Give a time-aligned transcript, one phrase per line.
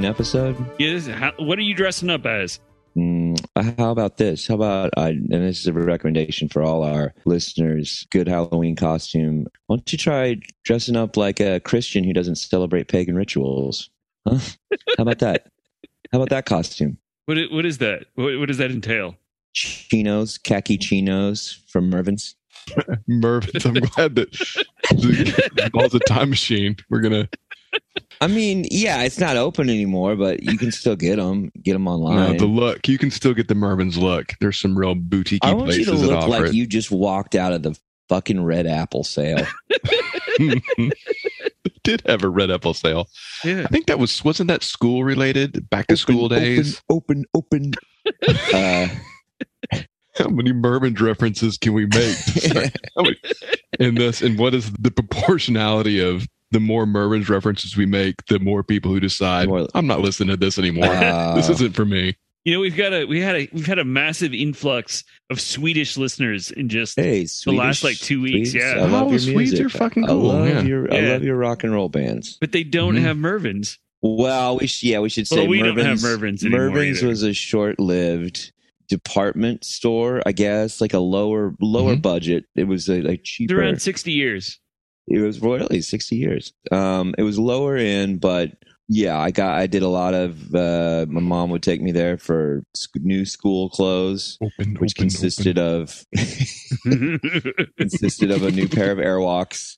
[0.00, 0.56] Halloween episode?
[0.78, 1.06] Yes.
[1.06, 2.60] How, what are you dressing up as?
[2.96, 3.38] Mm,
[3.78, 4.46] how about this?
[4.46, 9.46] How about, I, and this is a recommendation for all our listeners, good Halloween costume.
[9.66, 13.90] Why don't you try dressing up like a Christian who doesn't celebrate pagan rituals?
[14.26, 14.38] Huh?
[14.96, 15.46] How about that?
[16.12, 16.98] How about that costume?
[17.26, 18.06] What what is that?
[18.16, 19.16] What, what does that entail?
[19.54, 22.36] Chinos, khaki chinos from Mervyn's.
[23.06, 23.64] Mervyn's.
[23.64, 26.76] I'm glad that calls a time machine.
[26.88, 27.28] We're gonna.
[28.20, 31.50] I mean, yeah, it's not open anymore, but you can still get them.
[31.62, 32.36] Get them No, online.
[32.36, 34.34] the look you can still get the Mervyn's look.
[34.40, 36.54] There's some real boutique I want you places to look like it.
[36.54, 39.46] you just walked out of the fucking Red Apple sale.
[41.82, 43.08] did have a red apple sale.
[43.44, 43.62] Yeah.
[43.64, 45.68] I think that was wasn't that school related?
[45.70, 46.82] Back to school Open, days.
[46.88, 47.72] Open, open,
[48.28, 48.36] open.
[48.54, 48.88] uh,
[50.18, 52.16] How many Mervyn's references can we make
[52.96, 53.16] How many-
[53.78, 54.20] in this?
[54.22, 58.90] And what is the proportionality of the more Mervyn's references we make, the more people
[58.92, 60.86] who decide More- I'm not listening to this anymore.
[60.86, 62.16] Uh, this isn't for me.
[62.44, 65.96] You know, we've got a we had a we've had a massive influx of Swedish
[65.98, 68.82] listeners in just hey, The last, like, two weeks, Swedish, yeah.
[68.82, 69.66] I love Oh, your Swedes music.
[69.66, 70.30] are fucking cool.
[70.30, 70.62] I love yeah.
[70.62, 71.12] your, I Yeah.
[71.12, 72.38] love your rock and roll bands.
[72.40, 73.02] but they don't Mhm.
[73.02, 73.76] have Mervyns.
[74.02, 76.02] Well, we sh- yeah, we should say Well, we don't Mervyn's.
[76.02, 77.08] have Mervyn's anymore Mervyn's either.
[77.08, 78.52] was a short-lived
[78.88, 82.02] department store, I guess, like a lower lower Mhm.
[82.02, 82.46] budget.
[82.56, 83.60] It was a, like It's cheaper.
[83.60, 84.58] around sixty years.
[85.10, 86.52] It was royally sixty years.
[86.70, 88.52] Um, it was lower in, but
[88.88, 90.54] yeah, I got I did a lot of.
[90.54, 95.08] Uh, my mom would take me there for sc- new school clothes, Open, which open,
[95.08, 96.04] consisted of
[97.78, 99.76] consisted of a new pair of Airwalks,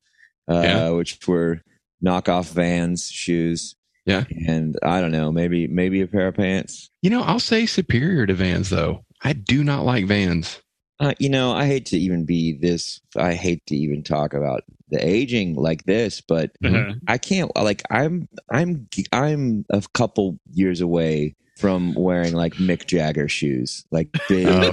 [0.51, 0.91] uh, Yeah.
[0.91, 1.61] which were
[2.05, 3.75] knockoff Vans shoes.
[4.05, 4.25] Yeah.
[4.49, 6.91] and I don't know, maybe maybe a pair of pants.
[7.03, 9.05] You know, I'll say superior to Vans though.
[9.23, 10.61] I do not like Vans.
[11.03, 13.01] Uh, you know, I hate to even be this.
[13.17, 16.93] I hate to even talk about the aging like this, but Uh-huh.
[17.09, 17.51] I can't.
[17.57, 24.09] Like, I'm, I'm, I'm a couple years away from wearing like Mick Jagger shoes, like
[24.29, 24.71] big, Uh,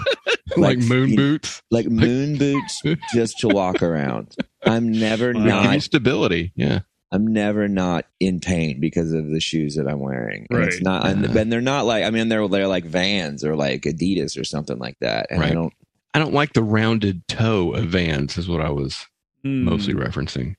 [0.58, 1.62] like, moon you- boots.
[1.72, 2.82] like moon boots,
[3.14, 4.36] just to walk around.
[4.64, 5.34] I'm never.
[5.34, 5.82] Give not.
[5.82, 6.52] stability.
[6.56, 6.80] Yeah.
[7.12, 10.46] I'm never not in pain because of the shoes that I'm wearing.
[10.52, 10.84] And It's Right.
[10.84, 12.04] not, and, and they're not like.
[12.04, 15.26] I mean, they're they're like Vans or like Adidas or something like that.
[15.32, 15.74] And I don't.
[16.14, 19.06] I don't like the rounded toe of Vans, is what I was
[19.44, 19.64] Hmm.
[19.64, 20.56] mostly referencing.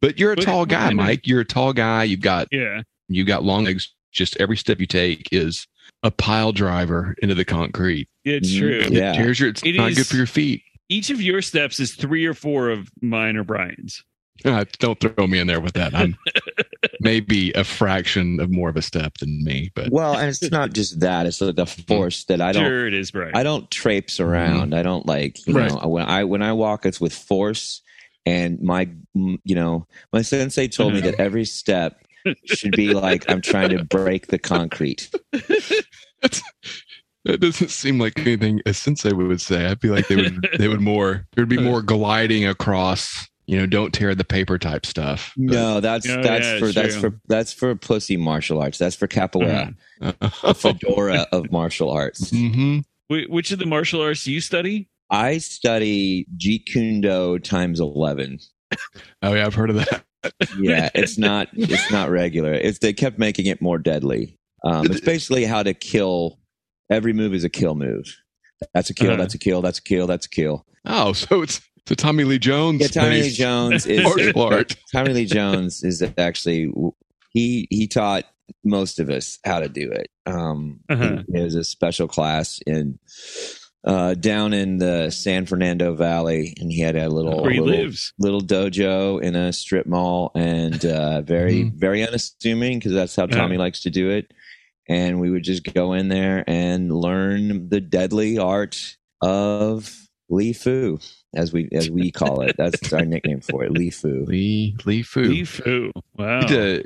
[0.00, 1.26] But you're a What- tall guy, Mike.
[1.26, 2.04] You're a tall guy.
[2.04, 2.82] You've got Yeah.
[3.08, 3.92] you got long legs.
[4.12, 5.66] Just every step you take is
[6.02, 8.08] a pile driver into the concrete.
[8.24, 8.82] It's Mm, true.
[8.90, 9.12] Yeah.
[9.12, 9.48] It tears your.
[9.50, 10.62] It's It not is- good for your feet.
[10.88, 14.02] Each of your steps is three or four of mine or Brian's.
[14.44, 15.94] Uh, don't throw me in there with that.
[15.94, 16.16] I'm
[17.00, 20.72] maybe a fraction of more of a step than me, but Well, and it's not
[20.72, 22.64] just that; it's like the force that I don't.
[22.64, 23.34] sure, it is Brian.
[23.34, 24.74] I don't traipse around.
[24.74, 25.70] I don't like you Right.
[25.72, 27.82] know when I when I walk, it's with force.
[28.26, 32.04] And my mm, you know my sensei told me that every step
[32.44, 35.10] should be like I'm trying to break the concrete.
[36.22, 36.42] That's,
[37.24, 39.66] that doesn't seem like anything a sensei would say.
[39.70, 43.26] I feel like they would they would more there would be more gliding across.
[43.48, 45.32] You know, don't tear the paper type stuff.
[45.36, 47.10] No, that's Oh, that's yeah, for that's true.
[47.10, 48.76] for that's for pussy martial arts.
[48.76, 52.30] That's for capoeira, the fedora of martial arts.
[52.30, 54.88] hmm Wh- Which of the martial arts do you study?
[55.10, 58.38] I study Jeet Kune Do times eleven.
[59.22, 60.04] Oh yeah, I've heard of that.
[60.58, 65.00] yeah it's not it's not regular it's they kept making it more deadly um it's
[65.00, 66.40] basically how to kill
[66.90, 68.04] every move is a kill move
[68.74, 69.16] that's a kill Uh-huh.
[69.22, 71.60] that's a kill that's a kill that's a kill Oh, so it's
[71.90, 72.80] it's a Tommy Lee Jones.
[72.80, 74.76] yeah tommy lee jones is martial art.
[74.92, 76.70] tommy lee jones is actually
[77.32, 78.24] he he taught
[78.64, 81.22] most of us how to do it um Uh-huh.
[81.28, 82.98] it was a special class in
[83.84, 88.12] uh down in the san fernando valley and he had a little he little, lives.
[88.18, 91.74] little dojo in a strip mall and uh, very Mhm.
[91.74, 94.32] very unassuming because that's how Tommy likes to do it.
[94.88, 99.94] And we would just go in there and learn the deadly art of
[100.30, 100.98] Li Fu,
[101.34, 102.56] as we as we call it.
[102.56, 104.24] That's our nickname for it, Li Fu.
[104.24, 105.22] Lee Lee Fu.
[105.22, 105.92] Lee Fu.
[106.16, 106.40] Wow.
[106.42, 106.82] Do,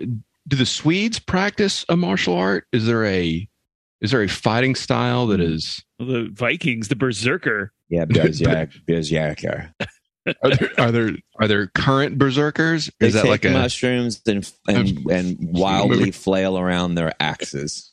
[0.48, 2.66] do the Swedes practice a martial art?
[2.72, 3.48] Is there a
[4.00, 7.72] is there a fighting style that is the Vikings, the Berserker.
[7.88, 9.72] Yeah, Berserk, Berserker.
[10.26, 11.10] Are there are there
[11.40, 12.90] are there current berserkers?
[13.00, 17.92] They Is that take like a mushrooms and and, and wildly flail around their axes.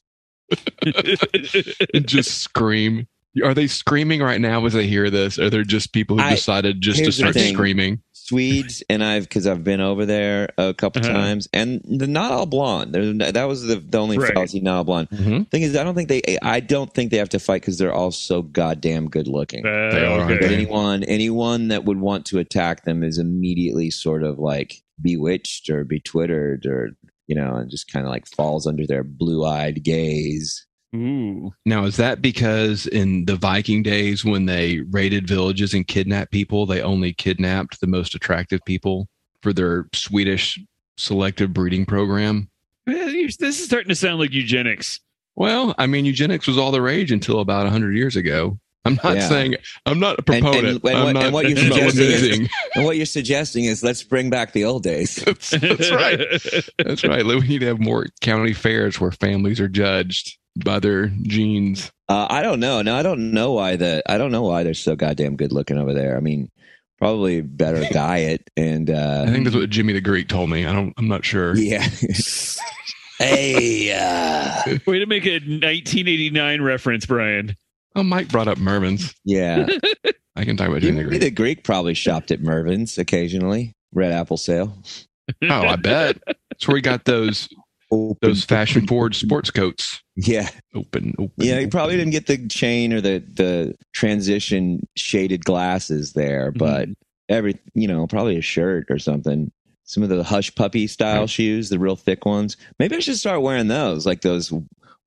[0.82, 3.08] And just scream?
[3.44, 5.38] Are they screaming right now as they hear this?
[5.38, 8.02] Are there just people who I- decided just to start screaming?
[8.12, 11.12] Swedes and I've because I've been over there a couple Uh-huh.
[11.14, 12.94] times, and they're not all blonde.
[12.94, 14.34] They're, that was the, the only Right.
[14.34, 15.10] fallacy, not all blonde.
[15.10, 15.44] Mm-hmm.
[15.44, 16.38] Thing is, I don't think they.
[16.44, 19.66] I don't think they have to fight because they're all so goddamn good looking.
[19.66, 23.90] Uh, They are, aren't But anyone, anyone that would want to attack them is immediately
[23.90, 26.92] sort of like bewitched or betwittered or
[27.26, 30.66] you know, and just kind of like falls under their blue-eyed gaze.
[30.96, 31.54] Ooh.
[31.66, 36.66] Now, is that because in the Viking days when they raided villages and kidnapped people,
[36.66, 39.08] they only kidnapped the most attractive people
[39.44, 40.60] for their Swedish
[40.98, 42.50] selective breeding program?
[42.86, 45.00] This is starting to sound like eugenics.
[45.36, 48.58] Well, I mean, eugenics was all the rage until about 100 years ago.
[48.84, 49.28] I'm not Yeah.
[49.30, 49.56] saying
[49.86, 50.68] I'm not a And- and- proponent.
[50.68, 54.32] and what- not, and what you're suggesting is- And what you're suggesting is let's bring
[54.32, 55.18] back the old days.
[55.18, 56.20] that's, that's right.
[56.80, 57.24] That's right.
[57.24, 61.92] We need to have more county fairs where families are judged by their genes.
[62.08, 62.82] Uh, I don't know.
[62.82, 65.78] No, I don't know why the I don't know why they're so goddamn good looking
[65.78, 66.18] over there.
[66.18, 66.50] I mean,
[66.98, 70.66] probably better diet and uh, I think that's what Jimmy the Greek told me.
[70.66, 70.94] I don't.
[70.98, 71.56] I'm not sure.
[71.56, 71.88] yeah.
[73.20, 77.56] hey, uh, Way to make a 1989 reference, Brian.
[77.96, 79.14] Oh, Mike brought up Mervyn's.
[79.26, 79.68] yeah.
[80.36, 81.22] I can talk about Jimmy the Greek.
[81.22, 83.74] the Greek probably shopped at Mervyn's occasionally.
[83.92, 84.78] Red apple sale.
[85.44, 86.18] Oh, I bet.
[86.50, 87.50] That's where he got those
[87.92, 90.02] Open, those fashion forward sports coats.
[90.22, 91.32] Yeah, Open, open.
[91.38, 91.60] yeah.
[91.60, 96.90] He probably didn't get the chain or the the transition shaded glasses there, but
[97.30, 99.52] every you know probably a shirt or something.
[99.86, 101.30] Some of the hush puppy style Right.
[101.30, 102.58] shoes, the real thick ones.
[102.80, 104.52] Maybe I should start wearing those, like those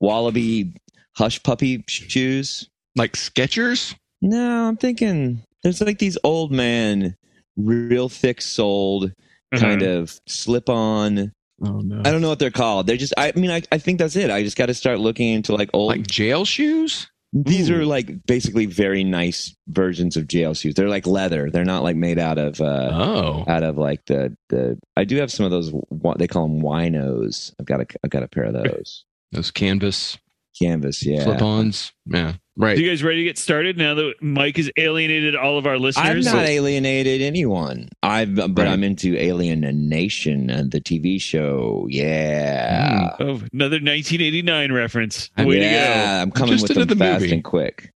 [0.01, 0.75] wallaby
[1.15, 2.69] hush puppy shoes.
[2.97, 3.95] like Skechers.
[4.23, 7.17] No, I'm thinking there's like these old man,
[7.57, 9.13] real thick soled,
[9.55, 9.93] kind Uh-huh.
[9.93, 11.33] of slip on.
[11.65, 12.01] Oh no.
[12.05, 12.87] I don't know what they're called.
[12.87, 13.15] They're just.
[13.17, 14.31] I mean, I, I think that's it.
[14.31, 15.89] I just got to start looking into like old.
[15.89, 17.09] Like jail shoes.
[17.33, 17.81] these ooh.
[17.81, 20.75] are like basically very nice versions of jail shoes.
[20.75, 21.51] They're like leather.
[21.51, 22.61] They're not like made out of.
[22.61, 24.79] uh Oh, Out of like the the.
[24.97, 25.73] I do have some of those.
[26.19, 27.53] They call them winos.
[27.61, 27.87] I've got a.
[28.05, 29.05] I've got a pair of those.
[29.31, 30.19] those canvas
[30.61, 31.05] Canvas.
[31.05, 31.25] Yeah.
[31.25, 31.93] slip-ons.
[32.07, 32.77] Yeah, right.
[32.77, 35.79] Are you guys ready to get started now that Mike has alienated all of our
[35.79, 36.27] listeners?
[36.27, 37.89] I've not alienated anyone.
[38.03, 38.69] I've, but Right.
[38.69, 41.87] I'm into Alien Nation and uh, the TV show.
[41.89, 43.17] Yeah, mm.
[43.21, 45.31] Oh, another 1989 reference.
[45.37, 46.23] I'm- Way yeah.
[46.23, 47.33] I'm coming just with them the fast movie.
[47.35, 47.91] and quick.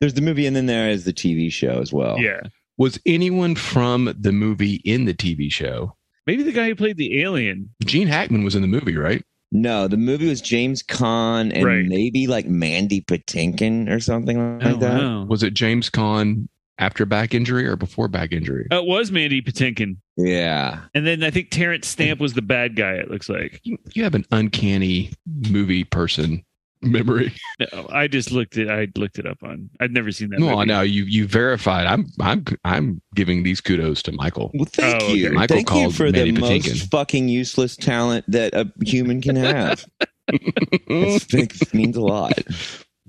[0.00, 2.18] There's the movie, and then there is the TV show as well.
[2.18, 2.40] Yeah.
[2.76, 5.94] Was anyone from the movie in the TV show?
[6.26, 7.70] Maybe the guy who played the alien.
[7.84, 9.22] Gene Hackman was in the movie, right?
[9.52, 11.84] No, the movie was James Caan and Right.
[11.84, 15.02] maybe like Mandy Patinkin or something like oh, that.
[15.02, 15.24] wow.
[15.26, 18.66] Was it James Caan after back injury or before back injury?
[18.70, 19.98] Oh, it was Mandy Patinkin.
[20.16, 23.60] Yeah, And then I think Terence Stamp was the bad guy, it looks like.
[23.62, 25.10] You, you have an uncanny
[25.50, 26.42] movie person
[26.82, 27.32] memory.
[27.72, 30.40] No, I just looked it I looked it up on I'd never seen that.
[30.40, 30.66] No, movie.
[30.66, 31.86] no, you you verified.
[31.86, 34.50] I'm I'm I'm giving these kudos to Michael.
[34.54, 35.14] well, thank Oh, okay.
[35.14, 39.36] you, Michael thank you for Mandy the most fucking useless talent that a human can
[39.36, 39.84] have.
[40.28, 42.32] it means a lot.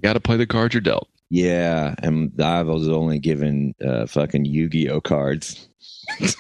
[0.02, 1.08] Got to play the cards you're dealt.
[1.30, 5.68] Yeah, and I was only given uh, fucking Yu-Gi-Oh cards.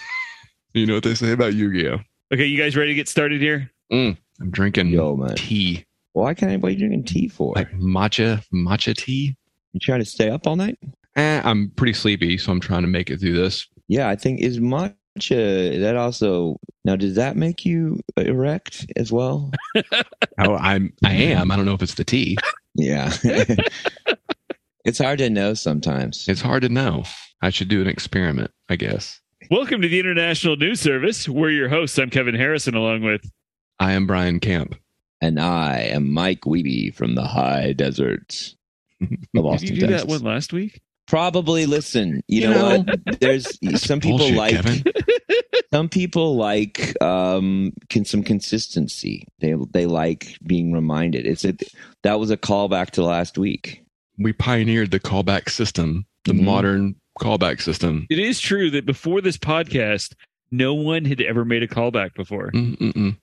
[0.75, 1.99] You know what they say about Yu-Gi-Oh.
[2.33, 3.69] Okay, you guys ready to get started here?
[3.91, 5.35] Mm, I'm drinking Yo, man.
[5.35, 6.55] tea, Why can't I?
[6.57, 7.53] What are you drinking tea for?
[7.55, 9.35] like matcha matcha tea.
[9.73, 10.77] you trying to stay up all night?
[11.15, 13.67] Eh, I'm pretty sleepy, so I'm trying to make it through this.
[13.87, 15.79] Yeah, I think is matcha.
[15.79, 19.51] That also now does that make you erect as well?
[20.39, 21.51] Oh, I'm I am.
[21.51, 22.37] I don't know if it's the tea.
[22.73, 23.15] Yeah,
[24.83, 26.27] it's hard to know sometimes.
[26.27, 27.03] It's hard to know.
[27.43, 29.21] I should do an experiment, I guess.
[29.51, 31.29] Welcome to the International News Service.
[31.29, 31.99] We're your hosts.
[31.99, 33.29] I'm Kevin Harrison along with
[33.79, 34.75] I am Brian Camp.
[35.23, 38.57] And I am Mike Wiebe from the high deserts
[39.01, 39.09] of
[39.59, 40.01] Did you do Texas.
[40.01, 40.81] that one last week?
[41.07, 42.21] Probably listen.
[42.27, 43.19] You, You know, know, what?
[43.21, 44.83] There's some people Bullshit, like Kevin.
[45.73, 49.25] some people like um can some consistency.
[49.39, 51.25] They they like being reminded.
[51.25, 51.55] It's a
[52.03, 53.81] that was a callback to last week.
[54.17, 56.43] We pioneered the callback system, the Mhm.
[56.43, 58.07] modern callback system.
[58.09, 60.15] It is true that before this podcast,
[60.51, 62.51] no one had ever made a callback before.
[62.51, 63.17] Mm-mm-mm.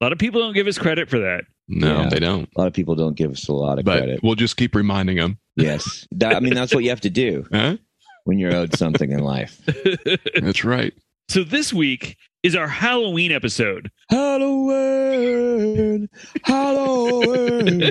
[0.00, 1.44] A lot of people don't give us credit for that.
[1.68, 2.08] No, Yeah.
[2.08, 2.48] they don't.
[2.56, 4.20] A lot of people don't give us a lot of But credit.
[4.22, 5.38] we'll just keep reminding them.
[5.56, 7.76] Yes, that, I mean that's what you have to do Huh?
[8.24, 9.60] when you're owed something in life.
[10.40, 10.94] That's right.
[11.28, 13.90] So this week, is our Halloween episode.
[14.08, 16.08] Halloween,
[16.44, 17.82] Halloween.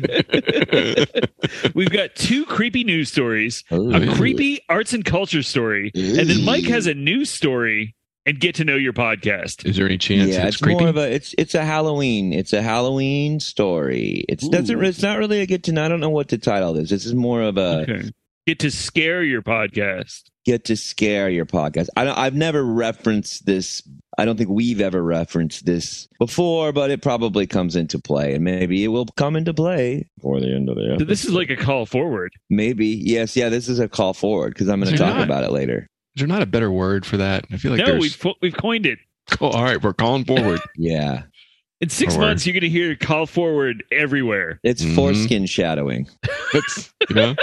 [1.76, 6.66] We've got two creepy news stories, a creepy arts and culture story, and then Mike
[6.66, 7.96] has a news story
[8.30, 9.66] and get to know your podcast.
[9.66, 10.80] Is there any chance yeah, it's, it's, creepy?
[10.80, 12.32] more of a it's it's a Halloween.
[12.32, 14.24] It's a Halloween story.
[14.30, 15.84] It's doesn't it's not really a get to know.
[15.84, 16.92] I don't know what to title this.
[16.92, 18.12] This is more of a Okay.
[18.46, 20.24] Get to scare your podcast.
[20.46, 21.88] get to scare your podcast.
[21.96, 23.82] I don't, I've never referenced this.
[24.18, 28.44] I don't think we've ever referenced this before, but it probably comes into play, and
[28.44, 31.08] maybe it will come into play before the end of the So episode.
[31.08, 32.32] this is like a call forward.
[32.50, 33.50] maybe yes, yeah.
[33.50, 35.24] This is a call forward because I'm going to talk not?
[35.26, 35.88] about it later.
[36.16, 37.46] Is there not a better word for that?
[37.52, 38.24] I feel like no, there's.
[38.24, 39.00] we've we've coined it.
[39.40, 40.60] Oh, all right, we're calling forward.
[40.76, 41.24] Yeah,
[41.82, 44.60] In six Or- months, you're going to hear call forward everywhere.
[44.64, 44.96] it's Mhm.
[44.96, 46.10] foreskin shadowing.
[46.52, 47.36] That's you know.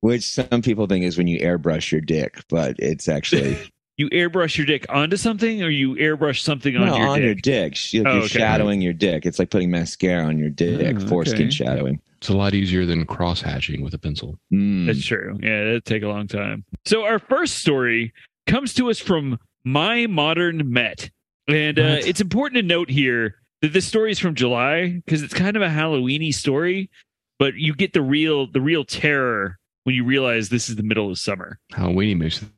[0.00, 3.58] Which some people think is when you airbrush your dick, but it's actually
[3.98, 7.24] You airbrush your dick onto something, or you airbrush something on no, your on dick.
[7.26, 7.92] your dick.
[7.92, 8.28] You're, Oh, okay.
[8.28, 9.26] shadowing your dick.
[9.26, 11.50] It's like putting mascara on your dick, Oh, foreskin okay.
[11.50, 12.00] shadowing.
[12.20, 14.38] It's a lot easier than cross hatching with a pencil.
[14.52, 14.86] Mm.
[14.86, 15.38] That's true.
[15.42, 16.64] Yeah, that'd take a long time.
[16.84, 18.12] So our first story
[18.46, 21.10] comes to us from My Modern Met,
[21.48, 25.32] and uh, it's important to note here that this story is from July because it's
[25.32, 26.90] kind of a Halloweeny story,
[27.38, 31.10] but you get the real the real terror when you realize this is the middle
[31.10, 31.58] of summer.
[31.72, 32.48] Halloweeny makes you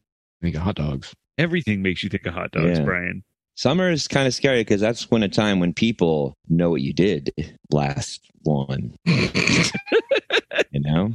[0.41, 1.15] think of hot dogs.
[1.39, 2.85] Everything makes you think of hot dogs, Yeah.
[2.85, 3.23] Brian.
[3.55, 6.93] Summer is kind of scary because that's when a time when people know what you
[6.93, 7.33] did
[7.71, 8.95] last one.
[10.71, 11.13] You know,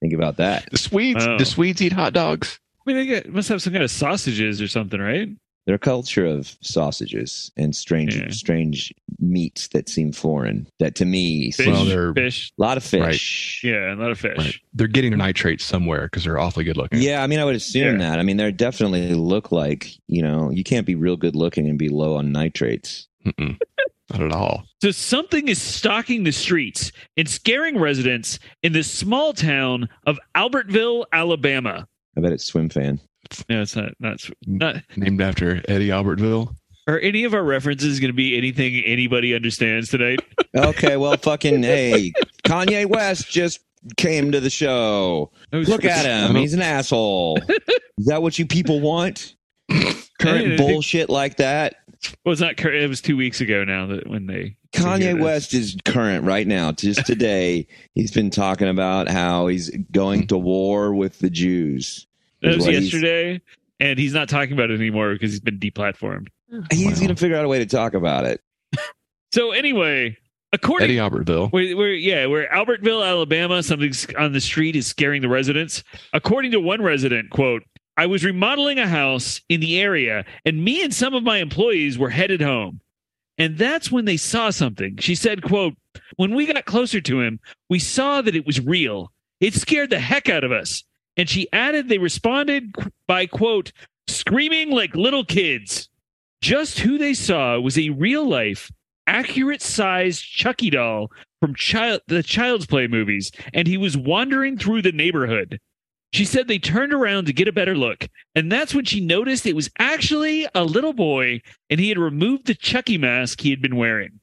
[0.00, 0.68] think about that.
[0.72, 1.38] The Swedes, Oh.
[1.38, 2.58] the Swedes eat hot dogs.
[2.80, 5.28] I mean, they get, must have some kind of sausages or something, right?
[5.66, 8.30] Their culture of sausages and strange, Yeah.
[8.30, 10.66] strange meats that seem foreign.
[10.78, 12.50] That to me, Fish, Well, fish.
[12.58, 13.60] a lot of fish.
[13.62, 14.36] Yeah, a lot of fish.
[14.38, 14.54] Right.
[14.72, 17.00] They're getting nitrates somewhere because they're awfully good looking.
[17.02, 18.10] Yeah, I mean, I would assume Yeah.
[18.10, 18.18] that.
[18.18, 21.78] I mean, they definitely look like you know, you can't be real good looking and
[21.78, 23.06] be low on nitrates.
[23.24, 23.56] Mm-mm.
[24.10, 24.64] Not at all.
[24.82, 31.04] So something is stalking the streets and scaring residents in the small town of Albertville,
[31.12, 31.86] Alabama.
[32.16, 32.98] I bet it's swim fan.
[33.48, 33.92] No, it's not.
[34.00, 34.20] Not.
[34.46, 36.54] not Named after Eddie Albertville.
[36.88, 40.20] are any of our references going to be anything anybody understands tonight?
[40.56, 42.12] Okay, well, fucking hey,
[42.42, 43.60] Kanye West just
[43.96, 45.30] came to the show.
[45.52, 46.34] Look at him.
[46.34, 47.38] He's an asshole.
[47.98, 49.36] Is that what you people want?
[49.70, 51.76] I Current think- bullshit like that?
[52.24, 52.56] Well, it's not.
[52.56, 55.20] cur- It was two weeks ago now that when they Kanye.
[55.20, 56.72] West is current right now.
[56.72, 62.08] Just today, he's been talking about how he's going to war with the Jews.
[62.42, 63.40] That is was what he's- yesterday,
[63.80, 66.28] and he's not talking about it anymore because he's been deplatformed.
[66.72, 66.94] He's Wow.
[66.94, 68.40] going to figure out a way to talk about it.
[69.32, 70.16] So anyway,
[70.52, 71.52] according Eddie Albertville.
[71.52, 73.62] We're, we're yeah, we're Albertville, Alabama.
[73.62, 75.84] Something's on the street is scaring the residents.
[76.12, 77.62] According to one resident, quote,
[77.96, 81.96] I was remodeling a house in the area, and me and some of my employees
[81.96, 82.80] were headed home.
[83.38, 84.96] And that's when they saw something.
[84.96, 85.74] She said, quote,
[86.16, 89.12] when we got closer to him, we saw that it was real.
[89.40, 90.82] It scared the heck out of us.
[91.16, 92.74] And she added they responded
[93.06, 93.72] by, quote,
[94.06, 95.88] screaming like little kids.
[96.40, 98.70] Just who they saw was a real life,
[99.06, 104.82] accurate sized Chucky doll from child the Child's Play movies, and he was wandering through
[104.82, 105.58] the neighborhood.
[106.12, 109.46] She said they turned around to get a better look, and that's when she noticed
[109.46, 113.62] it was actually a little boy, and he had removed the Chucky mask he had
[113.62, 114.20] been wearing.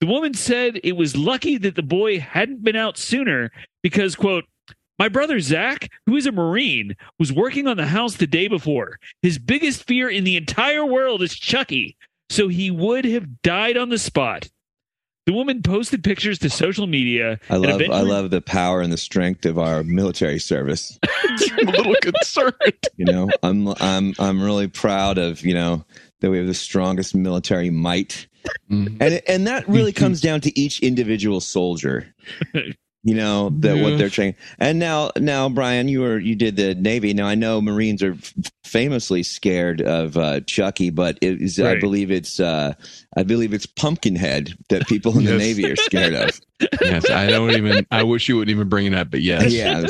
[0.00, 3.50] The woman said it was lucky that the boy hadn't been out sooner
[3.82, 4.44] because, quote,
[4.98, 8.98] my brother Zach, who is a Marine, was working on the house the day before.
[9.22, 11.96] His biggest fear in the entire world is Chucky,
[12.30, 14.48] so he would have died on the spot.
[15.26, 17.40] The woman posted pictures to social media.
[17.48, 20.98] I and love, I love the power and the strength of our military service.
[21.58, 22.54] I'm a little concerned.
[22.96, 25.84] You know, I'm, I'm, I'm really proud of you know
[26.20, 28.26] that we have the strongest military might,
[28.70, 28.98] Mm.
[29.00, 32.14] and and that really comes down to each individual soldier.
[33.06, 33.82] You know that Yeah.
[33.82, 34.34] what they're training.
[34.58, 37.12] And now, now, Brian, you were you did the Navy.
[37.14, 38.32] Now I know Marines are f-
[38.64, 42.72] famously scared of uh, Chucky, but it is, I believe it's uh,
[43.16, 46.40] I believe it's Pumpkinhead that people in the Navy are scared of.
[46.80, 47.86] Yes, I don't even.
[47.90, 49.86] I wish you wouldn't even bring it up, but yes, yeah,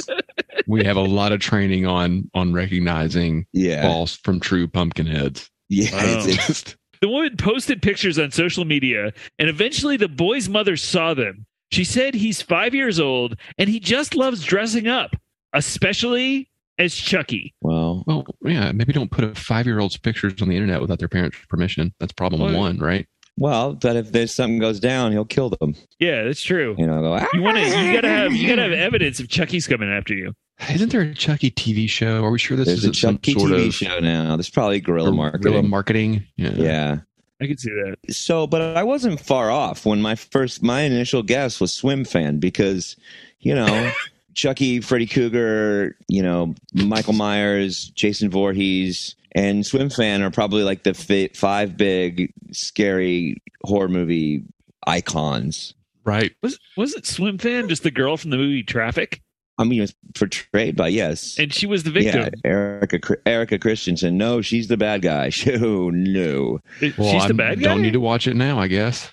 [0.66, 5.92] we have a lot of training on on recognizing yeah, false from true pumpkinheads yeah.
[5.92, 6.25] Wow.
[6.26, 11.12] It's, it's, The woman posted pictures on social media, and eventually the boy's mother saw
[11.12, 11.44] them.
[11.75, 15.16] She said he's five years old and he just loves dressing up,
[15.52, 17.52] especially as Chucky.
[17.62, 20.99] well, Well, yeah, maybe don't put a five year old's pictures on the internet without
[21.00, 21.93] their parents' permission.
[21.99, 23.07] That's problem Well, one, right?
[23.37, 25.75] well, but if there's something goes down, he'll kill them.
[25.99, 26.76] Yeah, that's true.
[26.78, 27.62] You know, go, "Ah!" You want to?
[27.64, 28.33] You gotta have.
[28.33, 30.33] You gotta have evidence if Chucky's coming after you.
[30.73, 32.23] Isn't there a Chucky TV show?
[32.25, 34.37] Are we sure this There's a is some Chucky sort TV of show now.
[34.37, 35.43] There's probably guerrilla marketing.
[35.43, 36.25] guerrilla marketing?
[36.37, 36.50] Yeah.
[36.54, 36.99] yeah.
[37.45, 37.97] I can see that.
[38.13, 42.39] So, but I wasn't far off when my first, my initial guess was swim fan
[42.39, 42.97] because,
[43.41, 43.93] you know,
[44.35, 50.83] Chucky, Freddy Krueger, you know, Michael Myers, Jason Voorhees, and swim fan are probably like
[50.83, 54.45] the fi- five big scary horror movie
[54.87, 55.75] icons.
[56.05, 56.33] Right.
[56.43, 59.23] Was was it Swim Fan just the girl from the movie Traffic?
[59.56, 62.23] I mean, it's portrayed by yes, And she was the victim.
[62.23, 64.16] yeah, Erika Erika Christensen.
[64.18, 65.30] No, she's the bad guy.
[65.46, 67.64] Oh no, Well, She's the I'm- bad guy.
[67.68, 69.12] Don't need to watch it now, I guess.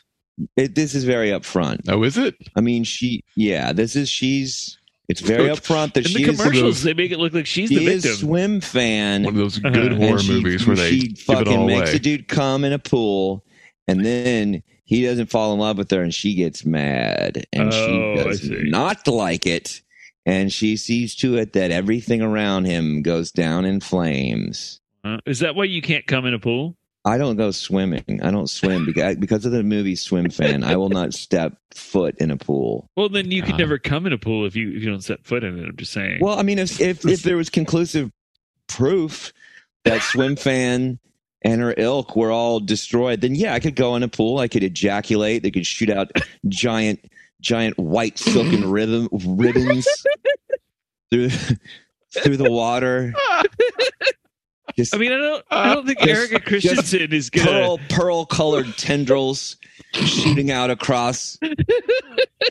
[0.57, 1.81] it, this is very upfront.
[1.87, 2.35] Oh, is it?
[2.55, 4.77] I mean, she, yeah, this is she's.
[5.07, 7.45] It's very upfront that she's In she the is commercials, they make it look like
[7.45, 8.19] she's she the is victim.
[8.27, 9.23] swim fan.
[9.23, 9.69] One of those Uh-huh.
[9.73, 11.95] good horror she- movies where they she give it fucking all makes away.
[11.97, 13.43] a dude come in a pool,
[13.89, 18.15] and then he doesn't fall in love with her, and she gets mad, and Oh,
[18.17, 19.81] she does not like it,
[20.25, 24.79] and she sees to it that everything around him goes down in flames.
[25.03, 26.75] Uh, is that why you can't come in a pool?
[27.03, 28.19] I don't go swimming.
[28.21, 30.63] I don't swim because because of the movie Swim Fan.
[30.63, 32.87] I will not step foot in a pool.
[32.95, 33.59] Well, then you could God.
[33.59, 35.67] never come in a pool if you if you don't set foot in it.
[35.67, 36.19] I'm just saying.
[36.21, 38.11] Well, I mean, if if, if there was conclusive
[38.67, 39.33] proof
[39.83, 40.99] that Swim Fan
[41.41, 44.37] and her ilk were all destroyed, then yeah, I could go in a pool.
[44.37, 45.41] I could ejaculate.
[45.41, 46.11] They could shoot out
[46.47, 47.03] giant,
[47.41, 49.87] giant white silken rhythm ribbons
[51.11, 53.13] through through the water.
[54.77, 57.47] Just I mean, I don't I don't think Just- Erika Christensen is gonna.
[57.49, 59.57] pearl pearl colored tendrils
[59.93, 61.37] shooting out across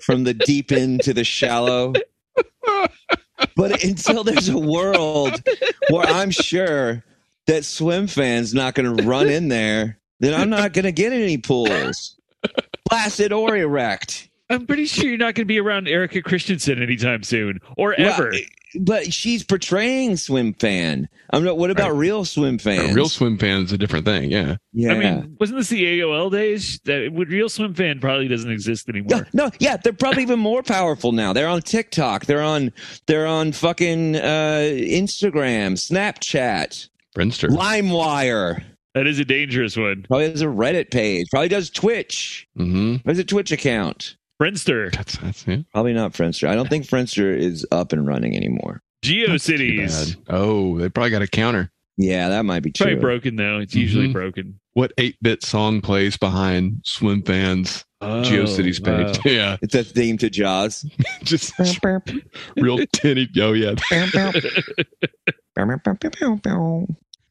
[0.02, 1.94] from the deep end to the shallow.
[3.56, 5.42] But until there's a world
[5.88, 7.02] where I'm sure
[7.46, 11.12] that swim fans not going to run in there, then I'm not going to get
[11.12, 12.16] any pools,
[12.88, 14.28] placid or erect.
[14.50, 18.12] I'm pretty sure you're not going to be around Erika Christensen anytime soon or Well,
[18.12, 18.32] ever.
[18.80, 21.08] but she's portraying swim fan.
[21.32, 21.56] I'm not.
[21.56, 21.98] What about Right.
[21.98, 22.90] real swim fans?
[22.90, 24.30] A real swim fan is a different thing.
[24.32, 24.56] Yeah.
[24.72, 24.92] Yeah.
[24.92, 26.80] I mean, wasn't this the AOL days?
[26.84, 29.26] That would real swim fan probably doesn't exist anymore.
[29.32, 31.32] no, yeah, they're probably even more powerful now.
[31.32, 32.26] They're on TikTok.
[32.26, 32.72] They're on
[33.06, 37.48] they're on fucking uh, Instagram, Snapchat, Friendster.
[37.48, 38.62] LimeWire.
[38.94, 40.04] That is a dangerous one.
[40.08, 41.28] Probably has a Reddit page.
[41.30, 42.48] Probably does Twitch.
[42.58, 43.08] Mm-hmm.
[43.08, 44.16] Has a Twitch account.
[44.40, 45.58] Friendster, That's, that's yeah.
[45.72, 46.48] Probably not Friendster.
[46.48, 48.80] I don't think Friendster is up and running anymore.
[49.04, 50.16] GeoCities.
[50.28, 51.70] Oh, they probably got a counter.
[51.96, 52.86] Yeah, that might be true.
[52.86, 53.58] Probably broken though.
[53.58, 54.12] It's usually Mhm.
[54.14, 54.58] broken.
[54.72, 59.18] What 8 bit song plays behind Swim Fans Oh, GeoCities page?
[59.18, 59.22] wow.
[59.30, 59.56] Yeah.
[59.60, 60.86] It's a theme to Jaws.
[61.22, 61.52] Just
[62.56, 63.28] real tinny.
[63.38, 63.74] Oh, yeah.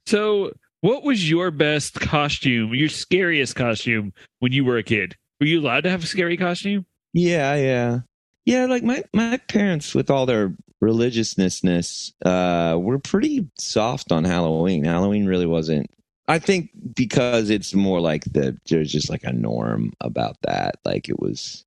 [0.05, 2.73] So, what was your best costume?
[2.73, 5.15] Your scariest costume when you were a kid?
[5.39, 6.85] Were you allowed to have a scary costume?
[7.13, 7.99] Yeah, yeah.
[8.45, 14.85] Yeah, like my my parents with all their religiousness uh were pretty soft on Halloween.
[14.85, 15.89] Halloween really wasn't
[16.27, 20.75] I think because it's more like the there's just like a norm about that.
[20.85, 21.65] Like it was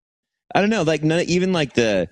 [0.55, 2.09] I don't know, like none, even like the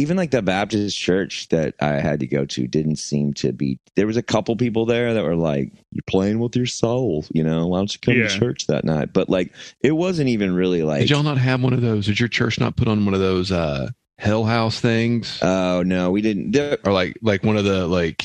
[0.00, 3.78] even like the Baptist church that I had to go to didn't seem to be
[3.96, 7.44] there was a couple people there that were like, You're playing with your soul, you
[7.44, 8.28] know, why don't you come Yeah.
[8.28, 9.12] to church that night?
[9.12, 12.06] But like it wasn't even really like Did y'all not have one of those?
[12.06, 15.38] Did your church not put on one of those uh, Hell House things?
[15.42, 16.52] Oh no, we didn't.
[16.52, 18.24] There, or like like one of the like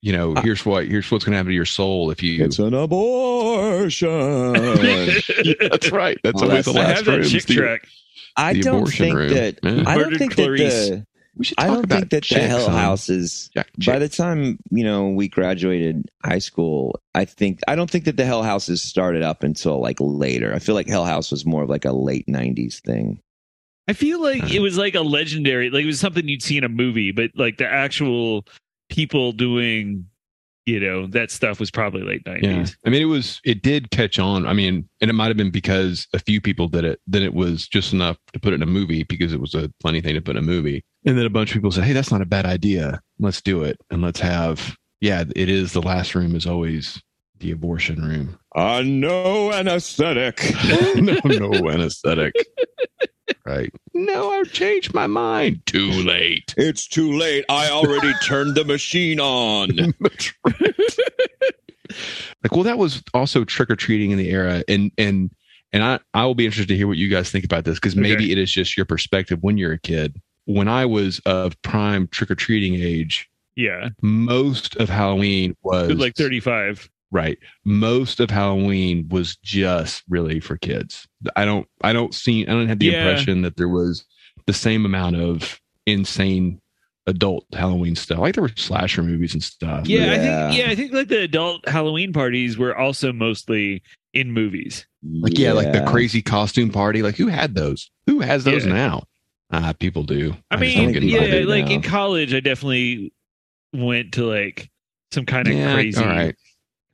[0.00, 2.58] you know here's what here's what's going to happen to your soul if you it's
[2.58, 4.08] an abortion.
[5.44, 7.88] Yeah, that's right that's Oh, always that's- the I last have that Chick tract.
[8.36, 9.28] I don't think room.
[9.34, 9.58] that.
[9.62, 9.82] Yeah.
[9.86, 10.88] I don't think Clarice.
[10.88, 11.06] that the.
[11.36, 13.50] We should I don't about think that the chicks Hell on- Houses.
[13.54, 18.04] Yeah, By the time you know we graduated high school, I think I don't think
[18.04, 20.54] that the Hell Houses started up until like later.
[20.54, 23.20] I feel like Hell House was more of like a late '90s thing.
[23.88, 24.54] I feel like uh-huh.
[24.54, 27.30] it was like a legendary, like it was something you'd see in a movie, but
[27.34, 28.46] like the actual
[28.88, 30.06] people doing,
[30.66, 32.76] you know, that stuff was probably late yeah nineties.
[32.86, 35.50] i mean it was it did catch on i mean and it might have been
[35.50, 38.62] because a few people did it then it was just enough to put it in
[38.62, 41.26] a movie because it was a funny thing to put in a movie and then
[41.26, 44.02] a bunch of people said hey that's not a bad idea let's do it and
[44.02, 47.00] let's have yeah it is the last room is always
[47.38, 50.40] the abortion room Uh, no anesthetic.
[50.96, 52.32] no, no anesthetic.
[53.46, 53.72] Right.
[53.94, 55.62] No, I've changed my mind.
[55.66, 56.54] Too late.
[56.56, 57.44] it's too late.
[57.48, 59.70] I already turned the machine on.
[62.42, 65.30] Like, well, that was also trick or treating in the era, and and
[65.72, 67.96] and I I will be interested to hear what you guys think about this because
[67.96, 68.32] maybe Okay.
[68.32, 70.20] it is just your perspective when you're a kid.
[70.46, 76.14] When I was of prime trick or treating age, Yeah, most of Halloween was like
[76.16, 76.88] thirty five.
[77.10, 77.38] Right.
[77.64, 81.06] Most of Halloween was just really for kids.
[81.36, 82.98] I don't I don't see I don't have the Yeah.
[82.98, 84.04] impression that there was
[84.46, 86.60] the same amount of insane
[87.06, 88.18] adult Halloween stuff.
[88.18, 89.86] Like there were slasher movies and stuff.
[89.86, 90.48] Yeah, I Yeah.
[90.48, 93.82] think yeah, I think like the adult Halloween parties were also mostly
[94.14, 94.86] in movies.
[95.02, 97.02] Like yeah, like the crazy costume party.
[97.02, 97.90] Like who had those?
[98.06, 98.72] Who has those Yeah.
[98.72, 99.02] now?
[99.52, 100.34] Ah, people do.
[100.50, 101.70] I just mean, don't get people yeah, like now.
[101.72, 103.12] in college, I definitely
[103.74, 104.70] went to like
[105.12, 106.00] some kind of Yeah, crazy.
[106.02, 106.34] all right.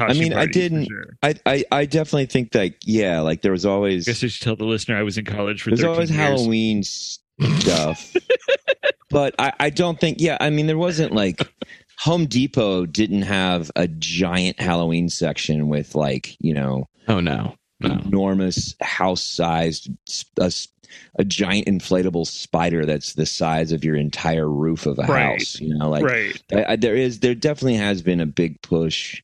[0.00, 1.16] costume mean, I didn't- sure.
[1.22, 4.42] I, I I definitely think that yeah, like there was always I guess I should
[4.42, 6.20] tell the listener I was in college for there's always years.
[6.20, 8.14] Halloween stuff,
[9.10, 10.36] but I I don't think yeah.
[10.40, 11.40] I mean, there wasn't like
[12.00, 17.54] Home Depot didn't have a giant Halloween section with like you know Oh no.
[17.80, 17.90] No.
[18.04, 19.88] enormous house sized
[20.40, 20.50] a,
[21.18, 25.26] a giant inflatable spider that's the size of your entire roof of a Right.
[25.38, 25.60] house.
[25.60, 26.42] You know, like right.
[26.54, 29.22] I, I, there is there definitely has been a big push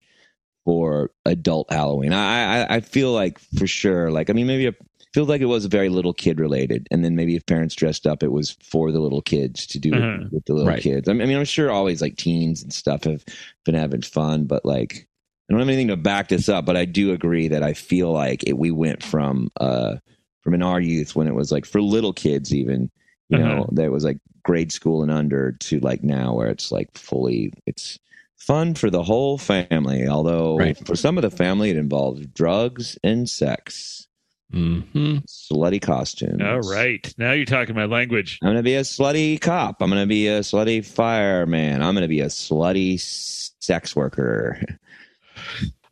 [0.65, 2.13] for adult Halloween.
[2.13, 4.11] I, I I feel like for sure.
[4.11, 4.77] Like I mean, maybe it
[5.13, 8.23] feels like it was very little kid related, and then maybe if parents dressed up,
[8.23, 10.29] it was for the little kids to do it Uh-huh.
[10.31, 10.83] with the little Right.
[10.83, 11.09] kids.
[11.09, 13.25] I mean, I mean, I'm sure always like teens and stuff have
[13.65, 15.09] been having fun, but like.
[15.47, 18.11] I don't have anything to back this up, but I do agree that I feel
[18.11, 19.97] like it, we went from uh
[20.45, 22.91] from in our youth when it was like for little kids even
[23.31, 23.49] you Uh-huh.
[23.49, 27.53] know that was like grade school and under to like now where it's like fully
[27.67, 27.99] it's
[28.37, 30.77] fun for the whole family although Right.
[30.87, 34.07] for some of the family it involves drugs and sex
[34.53, 37.13] hmm slutty costumes All right.
[37.19, 38.39] Now you're talking my language.
[38.43, 42.21] i'm gonna be a slutty cop i'm gonna be a slutty fireman i'm gonna be
[42.21, 44.61] a slutty sex worker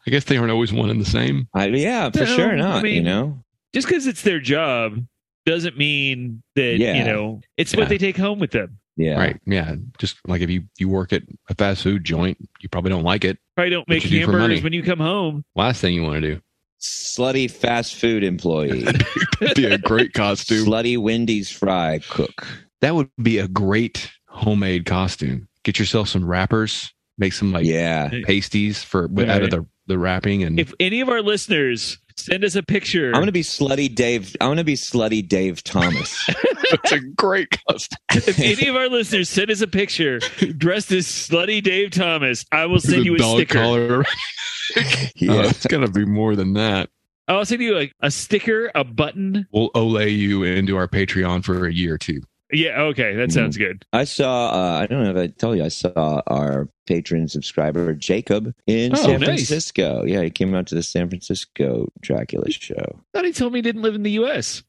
[0.06, 1.46] I guess they aren't always one and the same.
[1.54, 3.42] I, yeah for No, sure I not you know
[3.74, 5.04] Just because it's their job
[5.46, 6.94] doesn't mean that Yeah.
[6.94, 7.80] you know it's Yeah.
[7.80, 8.78] what they take home with them.
[8.96, 9.40] yeah Right.
[9.46, 9.74] Yeah.
[9.98, 13.24] Just like if you, you work at a fast food joint, you probably don't like
[13.24, 13.38] it.
[13.56, 15.44] Probably don't make you do hamburgers when you come home.
[15.56, 16.40] Last thing you want to do.
[16.80, 18.82] slutty fast food employee
[19.40, 20.66] That'd be a great costume.
[20.66, 22.46] slutty wendy's fry cook
[22.80, 25.48] That would be a great homemade costume.
[25.64, 30.42] Get yourself some wrappers, make some like yeah pasties for out of the, the wrapping
[30.42, 34.36] and If any of our listeners send us a picture, I'm gonna be slutty Dave.
[34.40, 36.16] I'm gonna be slutty Dave Thomas.
[36.28, 37.98] it's a great costume.
[38.12, 40.18] if any of our listeners send us a picture
[40.56, 43.58] dressed as slutty Dave Thomas, I will send With you a dog sticker.
[43.58, 44.04] collar.
[45.16, 45.32] yeah.
[45.32, 46.90] Oh, it's gonna be more than that.
[47.28, 49.46] I'll send you a, a sticker, a button.
[49.52, 52.20] We'll olay you into our Patreon for a year or two.
[52.52, 53.84] Yeah, okay, that sounds good.
[53.92, 54.50] I saw.
[54.50, 55.64] Uh, I don't know if I tell you.
[55.64, 59.26] I saw our patron subscriber Jacob in Oh, San nice.
[59.46, 60.04] Francisco.
[60.04, 63.00] Yeah, he came out to the San Francisco Dracula show.
[63.14, 64.62] thought he told me he didn't live in the U.S.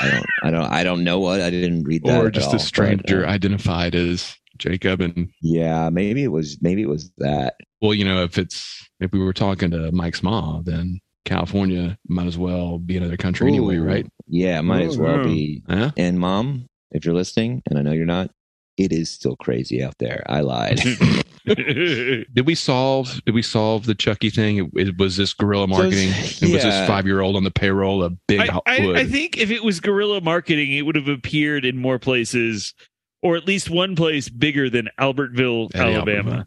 [0.00, 0.26] I don't.
[0.42, 0.72] I don't.
[0.72, 1.40] I don't know what.
[1.40, 2.22] I didn't read that.
[2.22, 6.32] Or at just all, a stranger but, uh, identified as Jacob and yeah, maybe it
[6.32, 6.58] was.
[6.60, 7.54] Maybe it was that.
[7.80, 12.26] well, you know, if it's if we were talking to Mike's mom, then California might
[12.26, 14.06] as well be another country anyway, right?
[14.28, 15.62] Yeah, it might as well Oh, be.
[15.68, 15.92] Yeah.
[15.96, 18.30] And mom, if you're listening, and I know you're not,
[18.78, 20.22] it is still crazy out there.
[20.28, 20.80] I lied.
[21.46, 23.20] Did we solve?
[23.24, 24.58] Did we solve the Chucky thing?
[24.58, 26.08] It, it- was this guerrilla So marketing?
[26.10, 28.92] it's- And was this five year old on the payroll a big I, I.
[29.00, 32.74] I think if it was guerrilla marketing, it would have appeared in more places,
[33.22, 36.30] or at least one place bigger than Albertville, Eddie Alabama.
[36.30, 36.46] Albertville.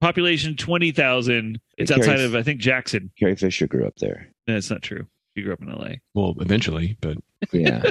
[0.00, 1.60] Population twenty thousand.
[1.78, 3.10] It's It carries- outside of I think Jackson.
[3.18, 4.28] Carrie Fisher grew up there.
[4.46, 5.06] No, that's not true.
[5.36, 6.00] She grew up in L.A.
[6.14, 7.16] well, eventually, but
[7.52, 7.90] Yeah.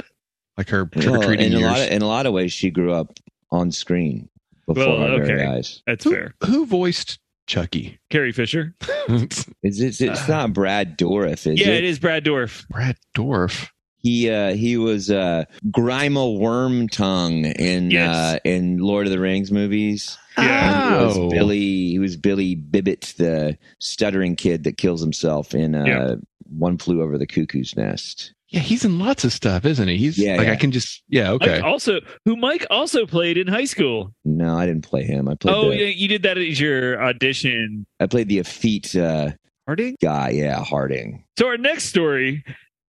[0.56, 2.52] Like her trick or well, treating in a lot of in a lot of ways,
[2.52, 3.18] she grew up
[3.50, 4.28] on screen
[4.66, 5.46] before Well, our very okay.
[5.46, 5.82] eyes.
[5.86, 6.34] That's who, fair.
[6.44, 7.98] who voiced Chucky?
[8.10, 8.74] Carrie Fisher.
[9.08, 11.78] It's it's, it's not Brad Dourif, is yeah, it?
[11.78, 12.66] it is Brad Dourif.
[12.68, 13.68] Brad Dourif.
[13.98, 18.14] He uh, he was uh, Grima Wormtongue in Yes.
[18.14, 20.16] uh, in Lord of the Rings movies.
[20.38, 20.88] Yeah.
[20.88, 21.30] And he was Oh.
[21.30, 21.88] Billy.
[21.90, 26.14] He was Billy Bibbit, the stuttering kid that kills himself in uh, Yeah.
[26.48, 28.34] One Flew Over the Cuckoo's Nest.
[28.54, 29.96] Yeah, he's in lots of stuff, isn't he?
[29.96, 30.52] He's Yeah, like yeah.
[30.52, 31.56] I can just yeah okay.
[31.56, 34.14] Mike also, who Mike also played in high school.
[34.24, 35.28] No, I didn't play him.
[35.28, 37.86] I played Oh, the, yeah, you did that as your audition.
[38.00, 39.30] I played the effete uh,
[39.66, 39.96] Harding.
[40.00, 40.30] guy.
[40.30, 41.24] Yeah, Harding.
[41.38, 42.44] So our next story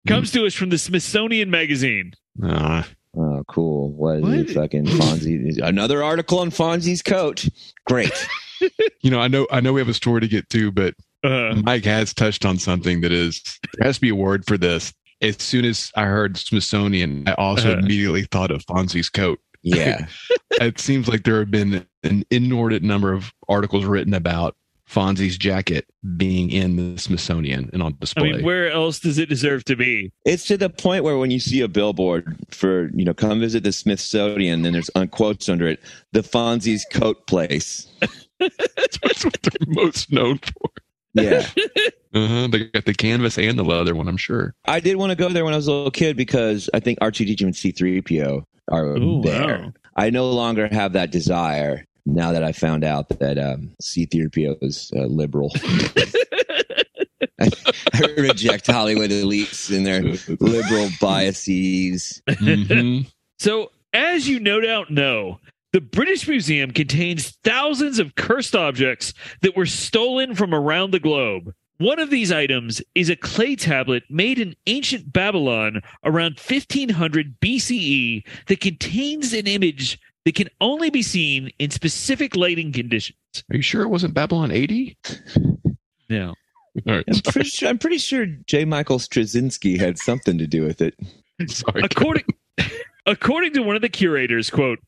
[0.07, 2.12] comes to us from the Smithsonian Magazine.
[2.42, 3.92] Ah, Oh, cool.
[3.92, 4.33] What, What?
[4.35, 4.55] is it?
[4.55, 5.59] Fucking Fonzie.
[5.62, 7.48] Another article on Fonzie's coat.
[7.87, 8.11] Great.
[9.03, 11.55] you know, I know I know we have a story to get to, but Uh,
[11.64, 13.40] Mike has touched on something that is
[13.79, 14.92] there has to be a word for this.
[15.22, 17.79] As soon as I heard Smithsonian, I also Uh-huh.
[17.79, 19.38] immediately thought of Fonzie's coat.
[19.62, 20.07] Yeah.
[20.61, 25.87] it seems like there have been an inordinate number of articles written about Fonzie's jacket
[26.18, 28.24] being in the Smithsonian and on display.
[28.24, 28.37] I display.
[28.38, 30.12] mean, where else does it deserve to be?
[30.27, 33.64] It's to the point where when you see a billboard for, you know, come visit
[33.64, 35.81] the Smithsonian, then there's on quotes under it,
[36.12, 37.87] the Fonzie's coat place.
[38.38, 40.70] That's what they're most known for.
[41.14, 41.46] Yeah.
[42.14, 42.46] Uh-huh.
[42.46, 44.55] They got the canvas and the leather one, I'm sure.
[44.66, 47.00] I did want to go there when I was a little kid because I think
[47.00, 49.59] R2D2 and C3PO are Ooh, there.
[49.59, 49.72] wow.
[49.96, 54.92] I no longer have that desire now that I found out that um, C-3PO is
[54.94, 55.50] uh, liberal.
[57.40, 57.50] I,
[57.94, 60.03] I reject Hollywood elites and their
[60.38, 62.22] liberal biases.
[62.29, 63.11] Mhm.
[63.40, 65.40] So, as you no doubt know,
[65.74, 71.52] the British Museum contains thousands of cursed objects that were stolen from around the globe.
[71.78, 78.22] One of these items is a clay tablet made in ancient Babylon around 1500 BCE
[78.46, 83.18] that contains an image that can only be seen in specific lighting conditions.
[83.50, 84.96] Are you sure it wasn't Babylon 80?
[86.08, 86.34] No.
[86.87, 87.04] All right.
[87.08, 88.64] I'm pretty sure, I'm pretty sure J.
[88.64, 90.94] Michael Straczynski had something to do with it.
[91.48, 91.82] Sorry.
[91.82, 92.26] according
[93.06, 94.78] according to one of the curators quote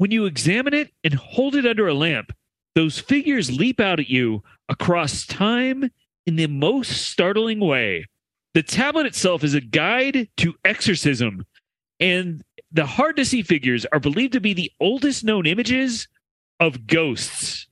[0.00, 2.32] when you examine it and hold it under a lamp
[2.74, 5.90] those figures leap out at you across time
[6.24, 8.06] in the most startling way.
[8.54, 11.44] The tablet itself is a guide to exorcism
[11.98, 16.08] and the hard to see figures are believed to be the oldest known images
[16.60, 17.66] of ghosts.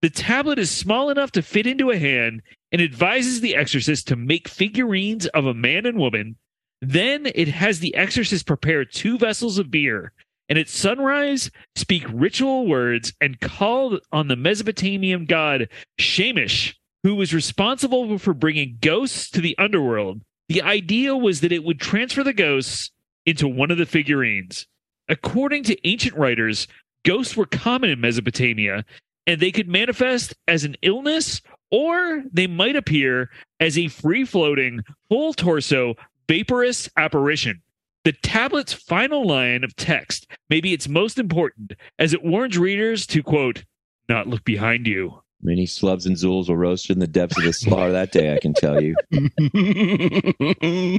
[0.00, 2.40] The tablet is small enough to fit into a hand
[2.72, 6.36] and advises the exorcist to make figurines of a man and woman.
[6.80, 10.12] Then it has the exorcist prepare two vessels of beer,
[10.48, 17.34] and at sunrise speak ritual words and call on the Mesopotamian god Shamash, who was
[17.34, 20.22] responsible for bringing ghosts to the underworld.
[20.48, 22.90] The idea was that it would transfer the ghosts
[23.26, 24.66] into one of the figurines.
[25.08, 26.66] According to ancient writers,
[27.04, 28.84] ghosts were common in Mesopotamia,
[29.26, 34.80] and they could manifest as an illness or they might appear as a free floating,
[35.08, 35.94] full torso,
[36.28, 37.62] vaporous apparition.
[38.04, 43.06] The tablet's final line of text may be its most important, as it warns readers
[43.08, 43.64] to, quote,
[44.08, 45.20] not look behind you.
[45.42, 48.38] Many slubs and zools were roasted in the depths of the slaughter that day, I
[48.38, 48.94] can tell you.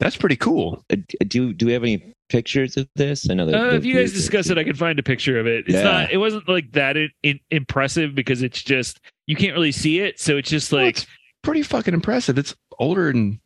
[0.00, 0.82] That's pretty cool.
[0.90, 3.30] Uh, do, do we have any pictures of this?
[3.30, 3.54] I know that.
[3.54, 5.64] Uh, if you guys discuss it, I can find a picture of it.
[5.66, 5.82] It's Yeah.
[5.84, 6.12] not.
[6.12, 10.20] It wasn't like that in, in, impressive because it's just you can't really see it.
[10.20, 11.06] So it's just Well, like, it's
[11.42, 12.36] pretty fucking impressive.
[12.36, 13.38] It's older and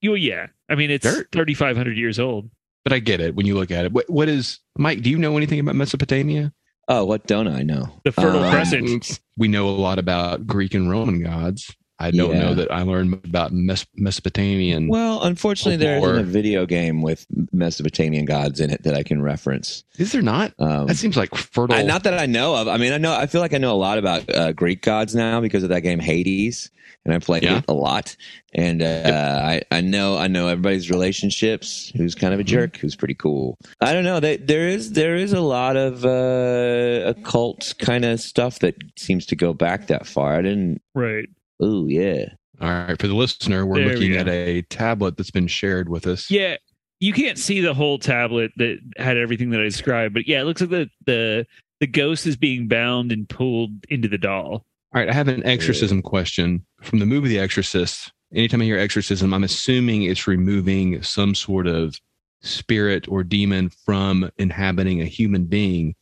[0.00, 0.46] you yeah.
[0.68, 2.50] I mean, it's thirty five hundred years old.
[2.84, 3.92] but I get it when you look at it.
[3.92, 6.52] What what is Mike, do you know anything about Mesopotamia?
[6.88, 8.00] Oh, what don't I know?
[8.04, 9.20] The Fertile Um, Crescent.
[9.36, 11.74] We know a lot about Greek and Roman gods.
[11.98, 12.40] I don't Yeah.
[12.42, 14.88] know that I learned about Mes- Mesopotamian.
[14.88, 19.22] Well, unfortunately, there isn't a video game with Mesopotamian gods in it that I can
[19.22, 19.82] reference.
[19.98, 20.52] is there not?
[20.58, 21.74] Um, That seems like fertile.
[21.74, 22.68] I, not that I know of.
[22.68, 23.14] I mean, I know.
[23.14, 25.80] I feel like I know a lot about uh, Greek gods now because of that
[25.80, 26.70] game Hades,
[27.06, 27.58] and I played Yeah.
[27.58, 28.14] it a lot.
[28.52, 31.92] And uh, I, I know, I know everybody's relationships.
[31.96, 32.46] Who's kind of a Mhm.
[32.48, 32.76] jerk?
[32.76, 33.56] Who's pretty cool?
[33.80, 34.20] I don't know.
[34.20, 39.24] They, there is there is a lot of uh, occult kind of stuff that seems
[39.26, 40.34] to go back that far.
[40.38, 40.82] I didn't.
[40.94, 41.28] Right.
[41.60, 42.26] Oh yeah.
[42.60, 44.18] All right, for the listener, we're There looking go.
[44.20, 46.30] at a tablet that's been shared with us.
[46.30, 46.56] Yeah.
[47.00, 50.44] You can't see the whole tablet that had everything that I described, but yeah, it
[50.44, 51.46] looks like the the
[51.80, 54.64] the ghost is being bound and pulled into the doll.
[54.94, 58.12] All right, I have an exorcism question from the movie The Exorcist.
[58.34, 62.00] Anytime I hear exorcism, I'm assuming it's removing some sort of
[62.40, 65.94] spirit or demon from inhabiting a human being.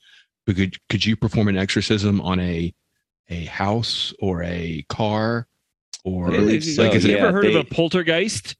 [0.46, 2.72] But could could you perform an exorcism on a
[3.28, 5.46] a house or a car
[6.04, 8.56] or I believe so, Like, uh, have you ever heard they- of a poltergeist?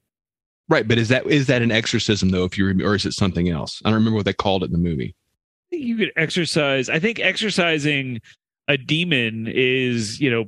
[0.69, 0.87] right?
[0.89, 2.45] But is that is that an exorcism though?
[2.45, 3.83] If you rem- or is it something else?
[3.85, 5.15] I don't remember what they called it in the movie.
[5.15, 6.89] I think you could exercise.
[6.89, 8.21] I think exercising
[8.69, 10.45] a demon is, you know,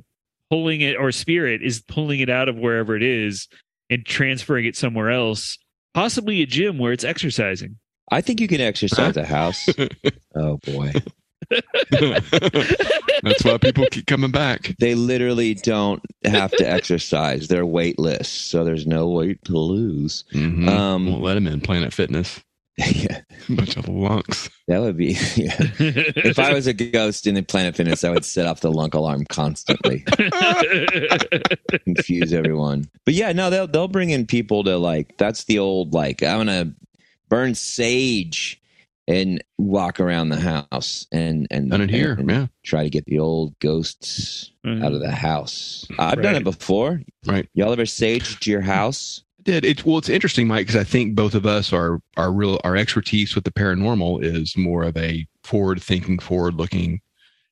[0.49, 3.47] pulling it or spirit is pulling it out of wherever it is
[3.89, 5.57] and transferring it somewhere else,
[5.93, 7.77] possibly a gym where it's exercising.
[8.11, 9.67] I think you can exercise a house.
[10.35, 10.93] oh boy.
[11.91, 14.75] That's why people keep coming back.
[14.79, 17.47] They literally don't have to exercise.
[17.47, 20.23] They're weightless, so there's no weight to lose.
[20.33, 20.67] Mhm.
[20.67, 22.39] Um, Won't let them in Planet Fitness.
[22.77, 24.49] yeah, Bunch of lunks.
[24.67, 25.17] that would be.
[25.35, 25.55] Yeah.
[25.79, 28.93] If I was a ghost in the Planet Fitness, I would set off the lunk
[28.93, 30.05] alarm constantly,
[31.85, 32.85] confuse everyone.
[33.05, 35.17] But yeah, no, they'll they'll bring in people to like.
[35.17, 36.21] That's the old like.
[36.21, 36.73] I'm gonna
[37.29, 38.61] burn sage
[39.07, 42.13] and walk around the house and and Done it here.
[42.13, 42.47] and Yeah.
[42.63, 44.83] try to get the old ghosts mm-hmm.
[44.83, 45.87] out of the house.
[45.97, 47.01] I've done it before.
[47.25, 47.47] Right.
[47.53, 49.23] Y'all ever saged your house?
[49.47, 52.59] did it well it's interesting mike because i think both of us are our real
[52.65, 56.99] our expertise with the paranormal is more of a forward thinking forward looking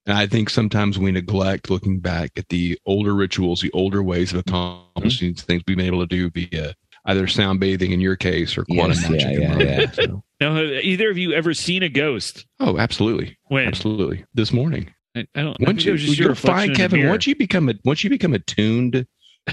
[0.06, 4.34] and i think sometimes we neglect looking back at the older rituals the older ways
[4.34, 4.56] of mm-hmm.
[4.94, 8.66] accomplishing things we've been able to do via either sound bathing in your case or
[8.66, 9.92] quantum Yes, magic yeah, in yeah, yeah.
[9.92, 12.46] So- now, have either of you ever seen a ghost?
[12.60, 13.68] oh absolutely When?
[13.68, 15.58] absolutely this morning I, I don't.
[15.62, 17.26] I once think it you, was just your you'll reflection find in the kevin once
[17.28, 19.06] you become a once you become attuned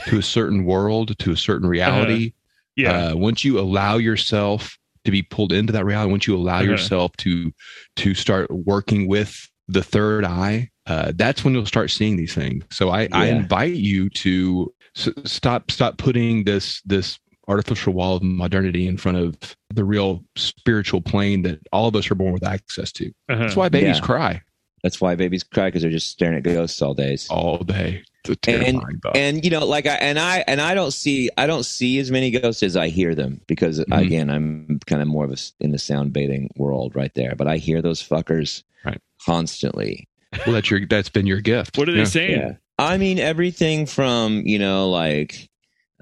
[0.06, 2.32] to a certain world to a certain reality
[2.74, 6.56] yeah, uh, once you allow yourself to be pulled into that reality, once you allow
[6.60, 6.70] Uh-huh.
[6.70, 7.52] yourself to
[7.96, 9.36] to start working with
[9.68, 12.64] the third eye, uh, that's when you'll start seeing these things.
[12.70, 18.22] So I, I invite you to s- stop stop putting this this artificial wall of
[18.22, 19.37] modernity in front of
[19.74, 23.09] the real spiritual plane that all of us are born with access to.
[23.28, 23.37] Uh-huh.
[23.42, 24.05] That's why babies Yeah.
[24.05, 24.42] cry
[24.83, 27.26] That's why babies cry because they're just staring at ghosts all days.
[27.31, 28.02] all day.
[28.24, 31.44] It's a terrifying and you know like i and i and i don't see i
[31.44, 34.00] don't see as many ghosts as i hear them because Mhm.
[34.00, 37.35] again i'm kind of more of a s- in the sound baiting world right there
[37.37, 39.00] but i hear those fuckers Right.
[39.42, 40.07] constantly
[40.46, 41.76] well, that's your that's been your gift.
[41.76, 42.05] What are they Yeah.
[42.05, 42.38] saying?
[42.38, 45.48] yeah i mean everything from you know like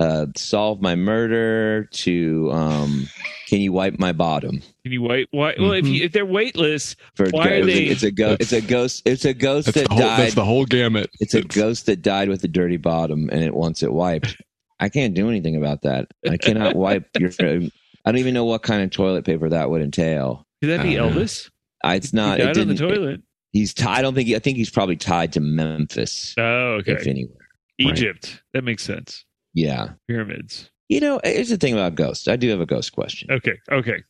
[0.00, 3.06] uh solve my murder to um
[3.48, 5.28] can you wipe my bottom Can you wait?
[5.30, 5.54] Why?
[5.58, 5.92] Well, if Mhm.
[5.94, 8.60] you if they're weightless, for Why are it's, they- a, it's a ghost it's a
[8.60, 11.10] ghost it's a ghost That's that the, whole, died that's the whole gamut.
[11.20, 14.36] It's a ghost that died with a dirty bottom and it wants it wiped.
[14.80, 16.08] I can't do anything about that.
[16.28, 17.30] I cannot wipe your.
[17.40, 17.68] I
[18.12, 20.46] don't even know what kind of toilet paper that would entail.
[20.62, 21.50] could that be Uh, Elvis?
[21.84, 22.38] I, it's He not.
[22.38, 22.88] died It on the didn't.
[22.96, 23.20] toilet.
[23.52, 23.98] He's tied.
[23.98, 24.28] I don't think.
[24.28, 26.92] He, I think he's probably tied to Memphis, Oh, okay.
[26.92, 27.36] if anywhere.
[27.78, 28.42] Egypt.
[28.54, 29.24] That makes sense.
[29.54, 29.90] Yeah.
[30.08, 30.70] Pyramids.
[30.88, 32.26] You know, here's the thing about ghosts.
[32.26, 33.30] I do have a ghost question.
[33.30, 33.58] Okay.
[33.70, 34.02] Okay.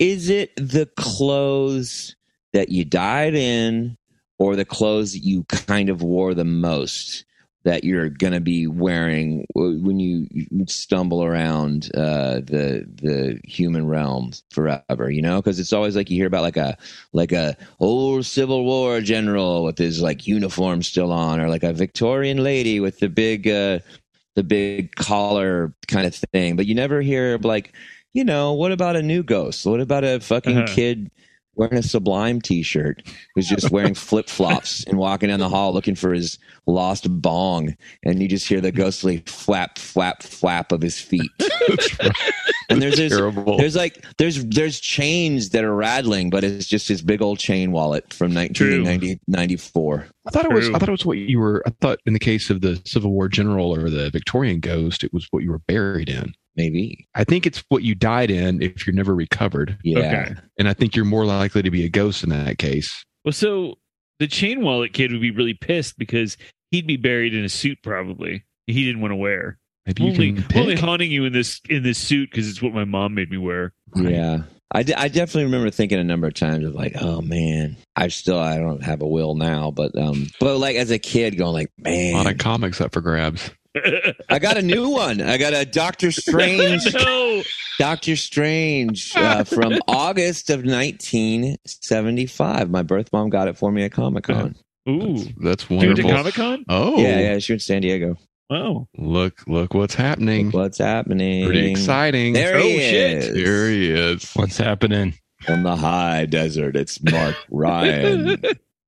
[0.00, 2.16] Is it the clothes
[2.54, 3.98] that you died in,
[4.38, 7.26] or the clothes that you kind of wore the most?
[7.64, 14.32] That you're gonna be wearing when you you stumble around uh, the the human realm
[14.50, 16.76] forever, you know, because it's always like you hear about like a
[17.14, 21.72] like a old Civil War general with his like uniform still on, or like a
[21.72, 23.78] Victorian lady with the big uh,
[24.36, 26.56] the big collar kind of thing.
[26.56, 27.72] But you never hear like,
[28.12, 29.66] you know, what about a new ghost?
[29.66, 30.74] What about a fucking Uh-huh.
[30.74, 31.10] kid
[31.56, 33.02] wearing a Sublime T-shirt
[33.34, 37.76] who's just wearing flip flops and walking down the hall looking for his lost bong,
[38.04, 41.30] and you just hear the ghostly flap, flap, flap of his feet.
[41.38, 42.12] That's right.
[42.70, 43.12] And there's this,
[43.58, 47.72] there's like there's there's chains that are rattling, but it's just his big old chain
[47.72, 50.06] wallet from 1990, 94.
[50.26, 50.68] I thought it was.
[50.70, 51.62] I thought it was what you were.
[51.66, 55.12] I thought in the case of the Civil War general or the Victorian ghost, it
[55.12, 56.34] was what you were buried in.
[56.56, 57.08] Maybe.
[57.14, 59.98] I think it's what you died in if you're never recovered, Yeah.
[59.98, 60.34] Okay.
[60.58, 63.04] and I think you're more likely to be a ghost in that case.
[63.24, 63.74] Well, so
[64.20, 66.36] the chain wallet kid would be really pissed because
[66.70, 68.44] he'd be buried in a suit probably.
[68.66, 69.58] He didn't want to wear.
[69.86, 72.72] Maybe you only, can only haunting you in this in this suit because it's what
[72.72, 73.72] my mom made me wear.
[73.94, 74.44] Yeah.
[74.72, 78.38] I, I definitely remember thinking a number of times of like, oh man, I still
[78.38, 81.70] I don't have a will now, but um, but like as a kid going like,
[81.78, 83.50] man, a lot of comics up for grabs.
[84.28, 85.20] I got a new one.
[85.20, 87.42] I got a Doctor Strange, no.
[87.78, 92.70] Doctor Strange uh, from August of 1975.
[92.70, 94.54] My birth mom got it for me at Comic Con.
[94.88, 95.16] Ooh.
[95.40, 96.10] That's You went wonderful.
[96.10, 96.64] Comic Con?
[96.68, 98.16] Oh, Yeah, yeah, she went to San Diego.
[98.50, 98.86] Wow.
[98.98, 100.50] Look, look what's happening.
[100.50, 101.46] What's happening?
[101.46, 102.34] Pretty exciting.
[102.34, 103.34] There he Oh, shit.
[103.34, 104.30] There he is.
[104.34, 105.14] What's happening?
[105.40, 108.38] From the high desert, it's Mark Ryan.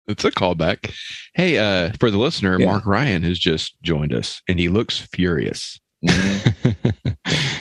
[0.09, 0.92] It's a callback.
[1.35, 2.66] Hey, uh, for the listener, Yeah.
[2.66, 5.79] Mark Ryan has just joined us, and he looks furious.
[6.05, 7.16] Mhm.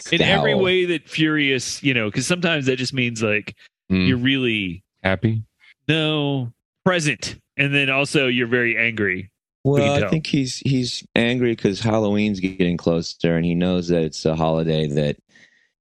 [0.12, 3.56] In every way that furious, you know, because sometimes that just means like
[3.92, 4.08] Mm.
[4.08, 5.44] you're really Happy?
[5.88, 6.52] no
[6.84, 9.30] present, and then also you're very angry.
[9.64, 14.04] Well, can I think he's he's angry because Halloween's getting closer, and he knows that
[14.04, 15.18] it's a holiday that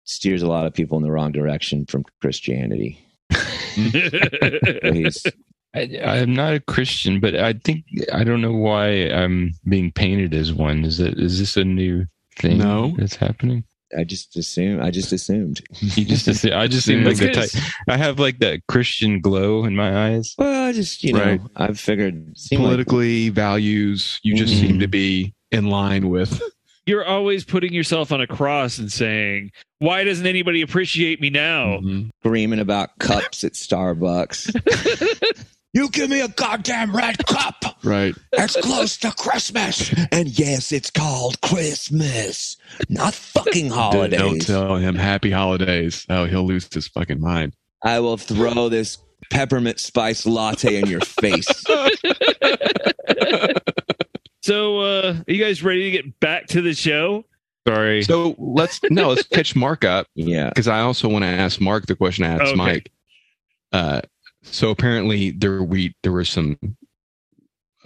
[0.04, 2.98] steers a lot of people in the wrong direction from Christianity.
[3.74, 5.24] He's
[5.74, 10.34] I, I'm not a Christian, but I think I don't know why I'm being painted
[10.34, 10.84] as one.
[10.84, 12.94] Is that is this a new thing No.
[12.98, 13.64] that's happening?
[13.96, 15.62] I just assume I just assumed.
[15.80, 17.50] You just assume, I just seem like the type.
[17.88, 20.34] I have like that Christian glow in my eyes.
[20.38, 21.40] Well, I just you know Right.
[21.56, 24.60] I've figured seemed like- Politically, values, you just Mhm.
[24.60, 26.40] seem to be in line with.
[26.86, 31.78] you're always putting yourself on a cross and saying, "Why doesn't anybody appreciate me now?"
[31.80, 32.10] Mhm.
[32.20, 35.44] screaming about cups at Starbucks.
[35.72, 37.62] you give me a goddamn red cup.
[37.84, 38.14] Right.
[38.32, 42.56] It's close to Christmas, and yes, it's called Christmas,
[42.88, 44.18] not fucking holidays.
[44.18, 46.06] Don't tell him happy holidays.
[46.08, 47.54] Oh, he'll lose his fucking mind.
[47.82, 48.98] I will throw this
[49.30, 51.46] peppermint spice latte in your face.
[54.40, 57.24] So, uh, are you guys ready to get back to the show?
[57.66, 58.02] Sorry.
[58.02, 60.48] So let's no, let's catch Mark up Yeah.
[60.48, 62.54] because I also want to ask Mark the question I asked Okay.
[62.54, 62.90] Mike.
[63.72, 64.00] Uh,
[64.42, 66.56] so apparently there we there was some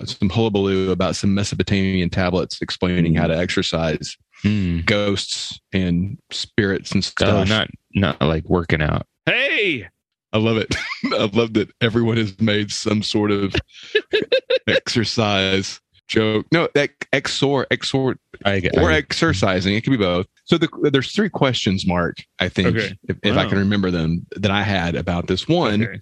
[0.05, 4.81] some hullabaloo about some Mesopotamian tablets explaining how to exercise Hmm.
[4.87, 7.49] ghosts and spirits and Oh, stuff.
[7.49, 9.07] not not like working out.
[9.27, 9.87] Hey,
[10.33, 10.75] I love it.
[11.13, 13.55] I love that everyone has made some sort of
[14.67, 16.47] exercise joke.
[16.53, 19.75] No, that exor exor I, or I, exercising.
[19.75, 20.27] It could be both.
[20.45, 22.17] So the, there's three questions, Mark.
[22.41, 22.97] I think Okay.
[23.09, 25.47] if, if I can remember them that I had about this.
[25.49, 26.01] One, Okay.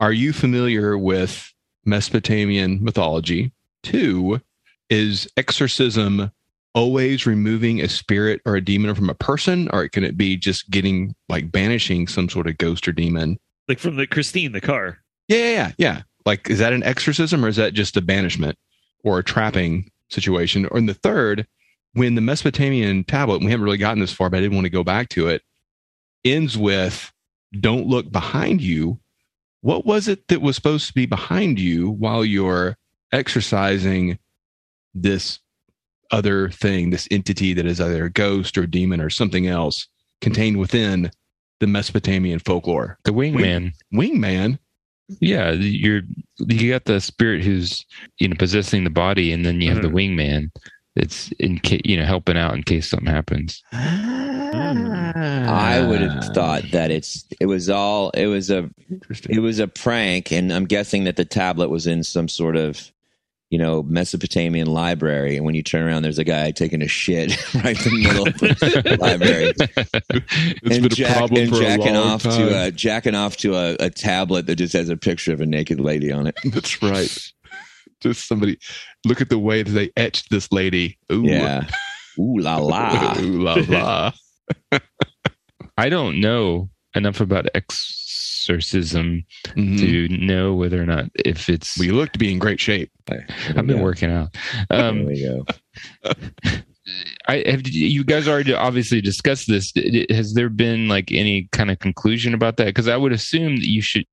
[0.00, 1.52] Are you familiar with
[1.84, 3.52] Mesopotamian mythology?
[3.82, 4.40] Two,
[4.88, 6.30] is exorcism
[6.74, 10.70] always removing a spirit or a demon from a person, or can it be just
[10.70, 13.38] getting like banishing some sort of ghost or demon?
[13.68, 14.98] Like from the Christine, the car.
[15.28, 15.72] Yeah, yeah, yeah.
[15.78, 16.02] yeah.
[16.26, 18.58] Like, is that an exorcism or is that just a banishment
[19.04, 20.66] or a trapping situation?
[20.66, 21.46] Or in the third,
[21.94, 24.70] when the Mesopotamian tablet, we haven't really gotten this far, but I didn't want to
[24.70, 25.42] go back to it,
[26.24, 27.12] ends with
[27.58, 28.99] don't look behind you.
[29.62, 32.76] What was it that was supposed to be behind you while you're
[33.12, 34.18] exercising
[34.94, 35.38] this
[36.10, 39.86] other thing, this entity that is either a ghost or a demon or something else
[40.20, 41.10] contained within
[41.60, 42.98] the Mesopotamian folklore?
[43.04, 43.72] The wingman.
[43.94, 44.58] Wingman.
[45.20, 46.02] Yeah, you're
[46.38, 47.84] you got the spirit who's
[48.18, 50.16] you know possessing the body, and then you have the Mhm.
[50.16, 50.50] wingman
[50.96, 53.62] that's in case you know helping out in case something happens.
[53.72, 56.32] I would have ah.
[56.32, 58.68] thought that it's it was all it was a
[59.28, 62.90] it was a prank, and I'm guessing that the tablet was in some sort of
[63.50, 67.36] you know Mesopotamian library, and when you turn around, there's a guy taking a shit
[67.64, 69.52] right in the middle of the library.
[70.62, 72.48] It's and been a problem and for a jacking long off uh, time.
[72.48, 75.46] to a jacking off to a, a tablet that just has a picture of a
[75.46, 76.36] naked lady on it.
[76.44, 77.32] That's right.
[78.00, 78.58] Just somebody
[79.04, 80.98] look at the way that they etched this lady.
[81.12, 81.24] Ooh.
[81.26, 81.66] Yeah.
[82.18, 83.16] Ooh la la.
[83.20, 84.12] Ooh la la.
[85.78, 89.78] I don't know enough about exorcism Mhm.
[89.78, 91.78] to know whether or not if it's.
[91.78, 92.90] Well, you look to be in great shape.
[93.10, 93.82] I've been Yeah.
[93.82, 94.34] working out.
[94.68, 95.44] There Um, we go.
[97.28, 99.72] I have you guys already obviously discussed this.
[100.10, 102.66] Has there been like any kind of conclusion about that?
[102.66, 104.04] Because I would assume that you should,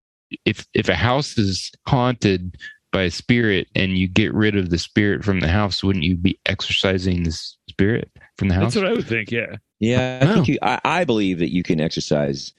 [0.45, 2.55] if if a house is haunted
[2.91, 6.15] by a spirit and you get rid of the spirit from the house, wouldn't you
[6.15, 7.31] be exercising the
[7.69, 8.73] spirit from the house?
[8.73, 9.31] That's what I would think.
[9.31, 9.57] Yeah.
[9.79, 10.33] Yeah, I Wow.
[10.35, 10.57] think you.
[10.61, 12.53] I, I believe that you can exercise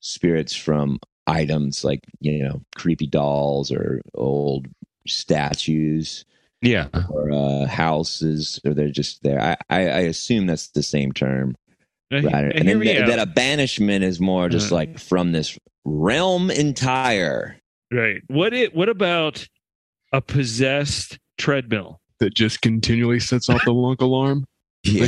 [0.00, 4.66] spirits from items like you know creepy dolls or old
[5.06, 6.24] statues
[6.62, 9.40] yeah, or uh, houses, or they're just there.
[9.40, 11.54] I, I, I assume that's the same term,
[12.10, 12.24] right?
[12.24, 14.76] now, And then me that, a banishment is more just Uh-huh.
[14.76, 17.60] like from this realm entire.
[17.92, 18.22] Right.
[18.28, 18.74] What it?
[18.74, 19.46] What about
[20.16, 22.00] a possessed treadmill?
[22.20, 24.44] That just continually sets off the lunk alarm.
[24.84, 25.06] Yeah,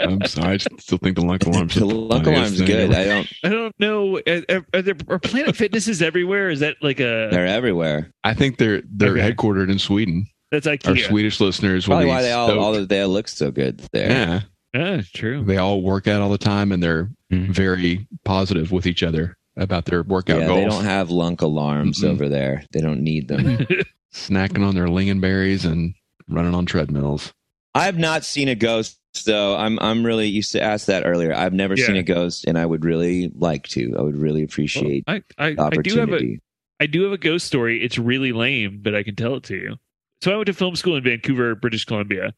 [0.00, 0.54] I'm sorry.
[0.54, 2.92] I still think the lunk alarm's the lunk alarm's good.
[2.94, 3.28] I don't.
[3.44, 4.18] I don't know.
[4.26, 6.48] Are, are, are there are Planet Fitnesses everywhere?
[6.50, 8.10] Is that like a They're everywhere.
[8.24, 9.30] I think they're they're Okay.
[9.32, 10.26] headquartered in Sweden.
[10.50, 13.80] that's Our Swedish listeners will Probably why they all all of they look so good
[13.92, 14.10] there.
[14.10, 14.40] yeah.
[14.74, 15.44] Ah, true.
[15.44, 17.50] They all work out all the time and they're Mhm.
[17.50, 20.60] very positive with each other about their workout Yeah, goals.
[20.64, 22.08] they don't have lunk alarms Mm-mm.
[22.08, 22.64] over there.
[22.72, 23.66] They don't need them.
[24.12, 25.94] Snacking on their lingonberries and
[26.28, 27.32] running on treadmills.
[27.74, 29.56] I've not seen a ghost though.
[29.56, 31.34] I'm I'm really used to ask that earlier.
[31.34, 31.86] I've never Yeah.
[31.86, 33.94] seen a ghost and I would really like to.
[33.98, 36.40] I would really appreciate I, I, the I do have a opportunity.
[36.80, 37.82] I do have a ghost story.
[37.82, 39.76] It's really lame, but I can tell it to you.
[40.22, 42.32] So I went to film school in Vancouver, British Columbia,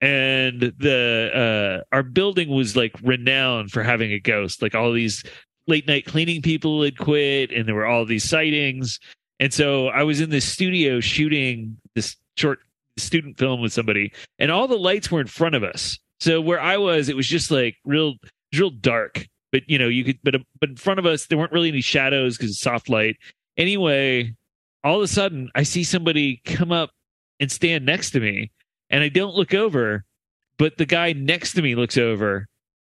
[0.00, 4.62] and the uh, our building was like renowned for having a ghost.
[4.62, 5.24] Like all these
[5.66, 8.98] late night cleaning people had quit, and there were all these sightings.
[9.40, 12.58] And so I was in this studio shooting this short
[12.96, 15.98] student film with somebody, and all the lights were in front of us.
[16.20, 18.14] So where I was, it was just like real,
[18.54, 19.26] real dark.
[19.52, 21.80] But you know, you could, but but in front of us, there weren't really any
[21.80, 23.16] shadows because soft light.
[23.56, 24.34] Anyway,
[24.84, 26.90] all of a sudden, I see somebody come up
[27.40, 28.50] and stand next to me,
[28.90, 30.04] and I don't look over,
[30.58, 32.46] but the guy next to me looks over,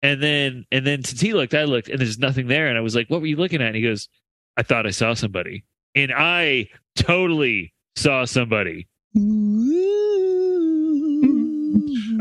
[0.03, 2.83] and then and then since he looked, I looked, and there's nothing there, and I
[2.83, 4.09] was like, "What were you looking at?" And he goes,
[4.57, 5.65] "I thought I saw somebody,"
[5.95, 8.87] and I totally saw somebody.
[9.17, 9.21] I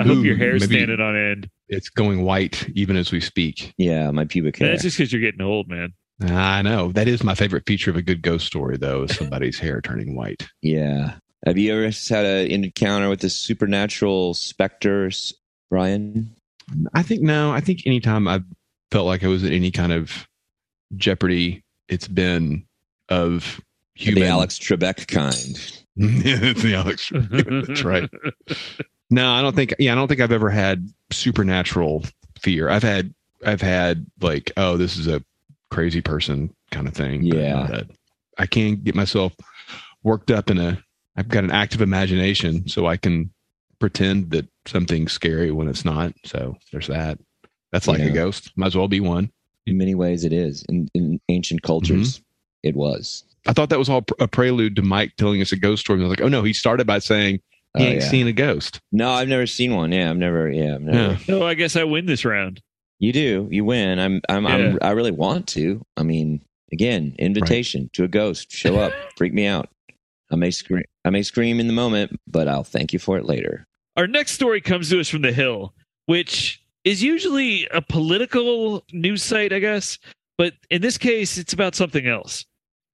[0.03, 1.49] hope Ooh, your hair's maybe- standing on end.
[1.69, 3.73] It's going white even as we speak.
[3.77, 4.69] Yeah, my pubic hair.
[4.69, 5.93] That's just because you're getting old, man.
[6.21, 6.91] I know.
[6.91, 10.15] That is my favorite feature of a good ghost story, though, is somebody's hair turning
[10.15, 10.47] white.
[10.61, 11.15] Yeah.
[11.45, 15.33] Have you ever had an encounter with the supernatural specters,
[15.69, 16.35] Brian?
[16.93, 17.51] I think no.
[17.51, 18.45] I think anytime I've
[18.91, 20.27] felt like I was in any kind of
[20.95, 22.65] jeopardy, it's been
[23.09, 23.59] of
[23.95, 24.23] human.
[24.23, 25.77] The Alex Trebek kind.
[25.95, 27.11] it's the Alex.
[27.13, 28.09] That's right.
[29.09, 29.75] No, I don't think.
[29.77, 32.03] Yeah, I don't think I've ever had supernatural
[32.39, 32.67] fear.
[32.69, 33.13] I've had.
[33.45, 35.23] I've had like, oh, this is a
[35.69, 37.29] crazy person kind of thing.
[37.29, 37.53] but Yeah.
[37.53, 37.87] not a-
[38.39, 39.33] I can get myself
[40.01, 40.81] worked up in a.
[41.15, 43.31] I've got an active imagination, so I can
[43.77, 46.13] pretend that something's scary when it's not.
[46.25, 47.19] So there's that.
[47.71, 48.05] That's like Yeah.
[48.05, 48.51] a ghost.
[48.55, 49.31] Might as well be one.
[49.67, 50.63] In many ways, it is.
[50.69, 52.23] In, in ancient cultures, Mm-hmm.
[52.63, 53.23] It was.
[53.45, 55.97] I thought that was all pr- a prelude to Mike telling us a ghost story.
[55.99, 57.39] And I was like, oh no, he started by saying
[57.77, 58.09] He Oh, ain't yeah.
[58.09, 58.79] seen a ghost.
[58.91, 59.91] No, I've never seen one.
[59.91, 60.49] Yeah, I've never.
[60.49, 61.13] Yeah, I've never.
[61.13, 61.17] Yeah.
[61.25, 62.61] So I guess I win this round.
[62.99, 63.47] You do.
[63.51, 63.99] You win.
[63.99, 64.21] I'm.
[64.29, 64.45] I'm.
[64.45, 64.49] Yeah.
[64.51, 65.81] I'm I really want to.
[65.97, 66.41] I mean,
[66.71, 68.51] again, invitation to a ghost.
[68.51, 68.93] Show up.
[69.17, 69.69] freak me out.
[70.31, 70.83] I may scream.
[71.03, 73.67] I may scream in the moment, but I'll thank you for it later.
[73.97, 75.73] Our next story comes to us from The Hill,
[76.05, 79.99] which is usually a political news site, I guess.
[80.37, 82.45] But in this case, it's about something else.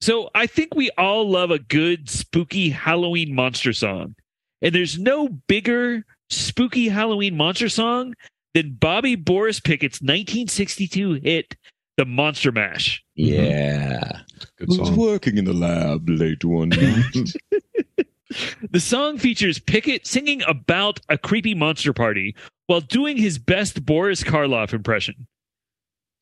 [0.01, 4.15] So I think we all love a good, spooky Halloween monster song.
[4.61, 8.13] And there's no bigger, spooky Halloween monster song
[8.53, 11.55] than Bobby Boris Pickett's 1962 hit,
[11.97, 13.03] The Monster Mash.
[13.15, 14.21] Yeah.
[14.57, 14.95] Good song.
[14.95, 17.33] working in the lab late one night.
[18.71, 22.35] The song features Pickett singing about a creepy monster party
[22.67, 25.27] while doing his best Boris Karloff impression.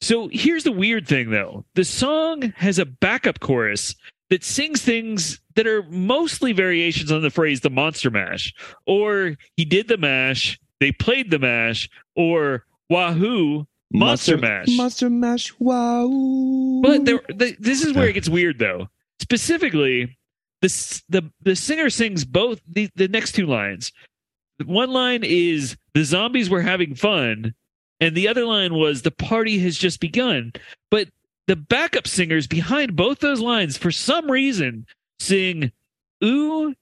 [0.02, 3.96] So here's the weird thing though the song has a backup chorus
[4.30, 8.54] that sings things that are mostly variations on the phrase the monster mash,
[8.86, 14.68] or he did the mash, they played the mash, or wahoo, Monster Mash.
[14.70, 15.54] Monster Mash.
[15.60, 16.82] Wow.
[16.84, 18.88] But there, the, this is where it gets weird, though.
[19.20, 20.18] Specifically,
[20.62, 23.92] the the the singer sings both the the next two lines.
[24.66, 27.54] One line is the zombies were having fun,
[28.00, 30.54] and the other line was the party has just begun.
[30.92, 31.10] But
[31.48, 34.86] the backup singers behind both those lines, for some reason,
[35.20, 35.72] sing
[36.24, 36.76] "ooh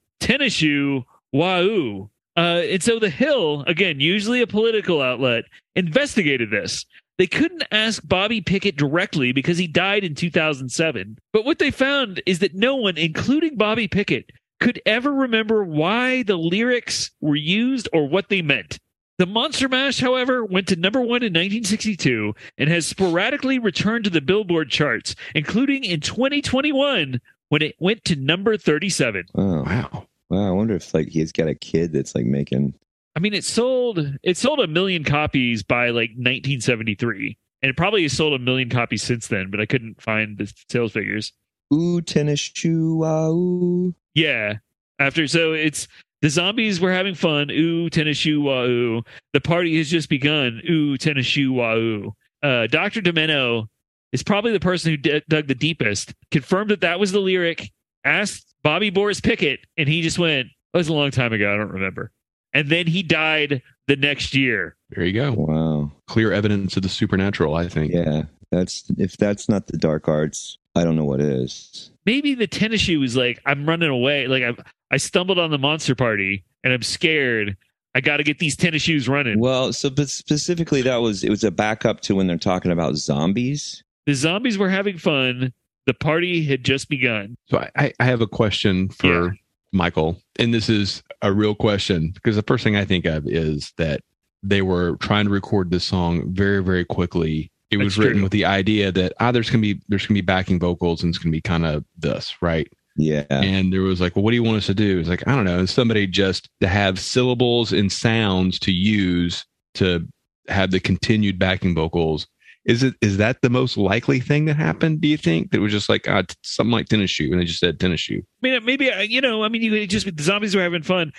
[0.48, 5.46] shoe wahoo." Uh, and so the Hill, again, usually a political outlet,
[5.76, 6.86] investigated this.
[7.18, 11.18] They couldn't ask Bobby Pickett directly because he died in 2007.
[11.32, 16.24] But what they found is that no one, including Bobby Pickett, could ever remember why
[16.24, 18.80] the lyrics were used or what they meant.
[19.18, 24.10] The Monster Mash, however, went to number one in 1962 and has sporadically returned to
[24.10, 29.28] the Billboard charts, including in 2021 when it went to number 37.
[29.34, 29.64] Wow.
[29.64, 30.08] Wow.
[30.30, 30.48] Wow.
[30.48, 32.74] I wonder if like he's got a kid that's like making.
[33.16, 38.02] I mean, it sold it sold a million copies by like 1973, and it probably
[38.02, 39.50] has sold a million copies since then.
[39.50, 41.32] But I couldn't find the sales figures.
[41.74, 43.02] Ooh, tennis shoe.
[43.06, 43.94] Ah, wow.
[44.14, 44.56] Yeah,
[45.00, 45.88] after so it's
[46.26, 47.52] the zombies were having fun.
[47.52, 49.04] Ooh, tennis shoe wahoo.
[49.34, 50.60] The party has just begun.
[50.68, 52.16] Ooh, tennis shoe wahoo.
[52.42, 53.68] Uh, Doctor Demento
[54.12, 56.16] is probably the person who d- dug the deepest.
[56.32, 57.72] Confirmed that that was the lyric.
[58.06, 61.54] Asked Bobby Boris Pickett, and he just went, "It was a long time ago.
[61.54, 62.10] I don't remember."
[62.56, 64.78] And then he died the next year.
[64.90, 65.32] There you go.
[65.32, 65.92] Wow.
[66.08, 67.94] Clear evidence of the supernatural, I think.
[67.94, 68.24] Yeah.
[68.52, 71.92] That's if that's not the dark arts, I don't know what is.
[72.06, 74.54] maybe the tennis shoe was like i'm running away like i
[74.92, 77.56] i stumbled on the monster party and i'm scared
[77.96, 81.30] i got to get these tennis shoes running Well, so but specifically that was it
[81.30, 83.84] was a backup to when they're talking about zombies.
[84.06, 85.54] the zombies were having fun
[85.88, 89.30] the party had just begun So I- I, I have a question for Yeah.
[89.72, 93.74] Michael, and this is a real question because the first thing I think of is
[93.78, 94.00] that
[94.42, 97.52] they were trying to record this song very, very quickly.
[97.72, 98.24] It was written true.
[98.24, 101.18] with the idea that ah, there's gonna be there's gonna be backing vocals and it's
[101.18, 102.72] gonna be kind of this, right?
[102.98, 103.26] Yeah.
[103.30, 105.00] And there was like, well, what do you want us to do?
[105.00, 105.60] It's like I don't know.
[105.60, 109.46] And somebody just to have syllables and sounds to use
[109.76, 110.08] to
[110.48, 112.28] have the continued backing vocals.
[112.66, 115.02] Is it is that the most likely thing that happened?
[115.02, 117.46] Do you think that it was just like t- something like tennis shoe, and they
[117.46, 118.24] just said tennis shoe?
[118.44, 121.12] i mean maybe you know i mean you just the zombies were having fun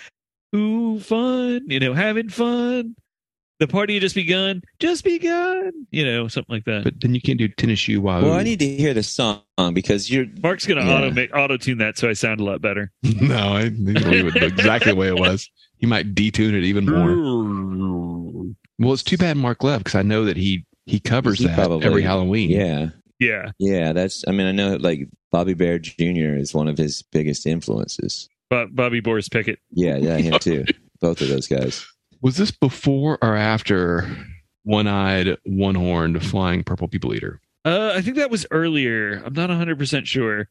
[0.55, 2.95] ooh fun you know having fun
[3.59, 7.21] the party had just begun just begun you know something like that But then you
[7.21, 8.21] can't do tennis shoe while.
[8.21, 9.41] well, I need to hear the song
[9.73, 10.95] because you're mark's gonna Yeah.
[10.97, 14.07] auto make auto tune that so i sound a lot better no, I need to
[14.09, 15.49] leave it exactly the way it was.
[15.79, 18.53] He might detune it even more.
[18.79, 21.55] Well, it's too bad Mark left because I know that he he covers He that
[21.55, 22.49] probably- every Halloween.
[22.49, 22.89] yeah.
[23.19, 26.35] yeah Yeah, that's I mean I know like Bobby Bare Jr.
[26.37, 28.29] is one of his biggest influences.
[28.49, 30.65] Bo- bobby boris pickett Yeah, yeah, him too.
[31.01, 31.85] Both of those guys.
[32.21, 34.07] Was this before or after
[34.63, 37.41] One Eyed, One Horned, Flying Purple People Eater?
[37.63, 39.21] Uh, I think that was earlier.
[39.25, 40.47] I'm not 100% sure.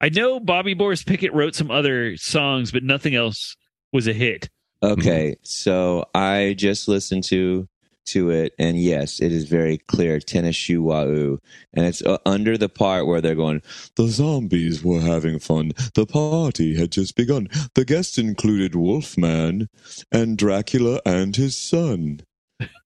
[0.00, 3.56] I know Bobby Boris Pickett wrote some other songs, but nothing else
[3.92, 4.48] was a hit.
[4.82, 7.68] Okay, so I just listened to
[8.06, 10.20] to it, and yes, it is very clear.
[10.20, 11.38] Tennis shoe wahoo,
[11.72, 13.62] and it's uh, under the part where they're going.
[13.96, 15.72] The zombies were having fun.
[15.94, 17.48] The party had just begun.
[17.74, 19.68] The guests included Wolfman
[20.10, 22.20] and Dracula and his son.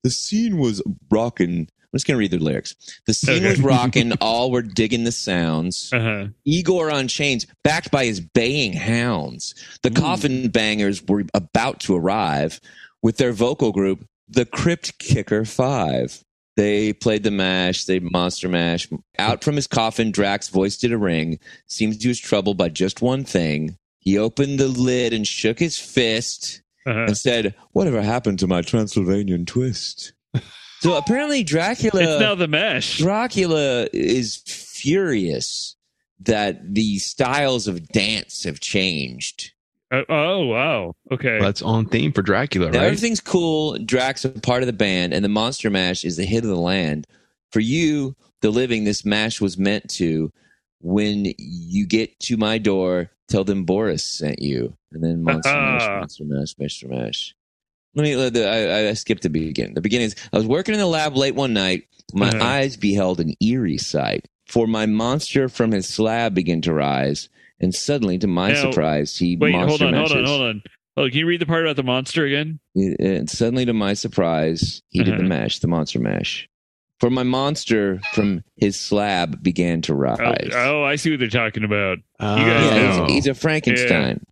[0.03, 1.69] The scene was rocking.
[1.93, 2.75] I'm just gonna read the lyrics.
[3.07, 3.49] The scene Okay.
[3.51, 4.13] was rocking.
[4.21, 5.91] All were digging the sounds.
[5.93, 6.27] Uh-huh.
[6.45, 9.55] Igor on chains, backed by his baying hounds.
[9.83, 12.61] The coffin bangers were about to arrive
[13.03, 16.23] with their vocal group, the Crypt Kicker Five.
[16.57, 18.89] They played the mash, they monster mash.
[19.19, 21.39] Out from his coffin, Drac's voice did a ring.
[21.67, 23.77] Seems he was troubled by just one thing.
[23.99, 27.01] He opened the lid and shook his fist Uh-huh.
[27.09, 30.13] and said, "Whatever happened to my Transylvanian twist?"
[30.81, 32.03] so apparently, Dracula.
[32.03, 32.99] it's now the mesh.
[32.99, 35.77] Dracula is furious
[36.21, 39.53] that the styles of dance have changed.
[39.93, 40.95] Uh, oh wow.
[41.13, 41.39] Okay.
[41.41, 42.87] That's on theme for Dracula, Now, right?
[42.87, 43.79] everything's cool.
[43.79, 46.57] Drac's a part of the band, and the Monster Mash is the hit of the
[46.57, 47.07] land.
[47.53, 50.33] For you, the living, this mash was meant to.
[50.81, 55.89] When you get to my door, tell them Boris sent you, and then Monster Mash,
[55.89, 57.35] Monster Mash, Monster Mash.
[57.95, 58.17] Let me.
[58.17, 59.75] let the- I, I skipped the beginning.
[59.75, 61.85] The beginning is I was working in the lab late one night.
[62.13, 62.45] My Uh-huh.
[62.45, 64.27] eyes beheld an eerie sight.
[64.47, 67.29] For my monster from his slab began to rise,
[67.61, 70.63] and suddenly, to my Now, surprise, he Wait, hold monster on, hold on, hold on.
[70.99, 72.59] Oh, can you read the part about the monster again?
[72.75, 75.29] And suddenly, to my surprise, he did the Uh-huh.
[75.29, 76.49] mash, the monster mash.
[77.01, 80.51] For my monster from his slab began to Oh, rise.
[80.55, 81.99] oh, I see what they're talking about.
[82.19, 82.37] Oh.
[82.37, 83.05] You guys yeah, know.
[83.05, 84.25] he's, he's a Frankenstein,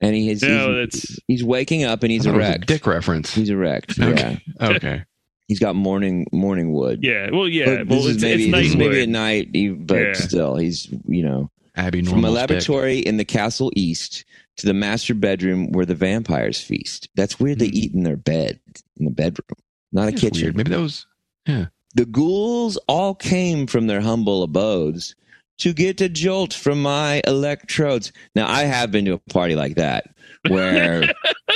[0.00, 2.46] and he is No, he's, that's he's waking up and he's I thought it was
[2.46, 2.66] a erect.
[2.68, 3.34] dick reference.
[3.34, 3.98] He's erect.
[3.98, 4.40] Yeah, Okay.
[4.62, 5.02] Okay.
[5.48, 7.00] he's got morning morning wood.
[7.02, 7.30] yeah.
[7.32, 7.78] Well, yeah.
[7.78, 9.48] But well, this is maybe it's this is maybe at night,
[9.84, 10.12] but Yeah.
[10.12, 14.24] still, he's you know Abby from a laboratory in the castle east
[14.58, 17.08] to the master bedroom where the vampires feast.
[17.16, 17.58] That's weird.
[17.58, 17.74] They Hmm.
[17.74, 18.60] eat in their bed
[18.98, 19.46] in the bedroom,
[19.92, 20.42] not a kitchen.
[20.42, 20.56] weird.
[20.56, 21.06] Maybe that was
[21.46, 21.66] yeah.
[21.96, 25.14] The ghouls all came from their humble abodes
[25.58, 28.10] to get a jolt from my electrodes.
[28.34, 30.06] Now, I have been to a party like that
[30.48, 31.04] where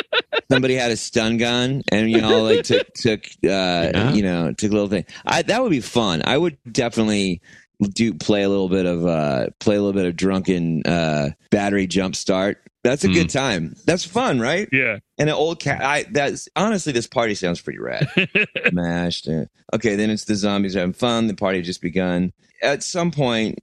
[0.50, 4.12] somebody had a stun gun and you know like took took uh Yeah.
[4.14, 5.04] you know took a little thing.
[5.26, 6.22] I that would be fun.
[6.24, 7.40] I would definitely
[7.80, 11.86] do play a little bit of uh play a little bit of drunken uh battery
[11.86, 12.58] jump start.
[12.84, 13.14] That's a Hmm.
[13.14, 13.76] good time.
[13.86, 14.68] That's fun, right?
[14.72, 14.98] Yeah.
[15.18, 15.82] And an old cat.
[15.82, 18.08] I that's honestly, this party sounds pretty rad
[18.72, 19.28] mashed.
[19.28, 21.26] uh, Okay, then it's the zombies having fun.
[21.26, 22.32] The party just begun.
[22.62, 23.58] At some point,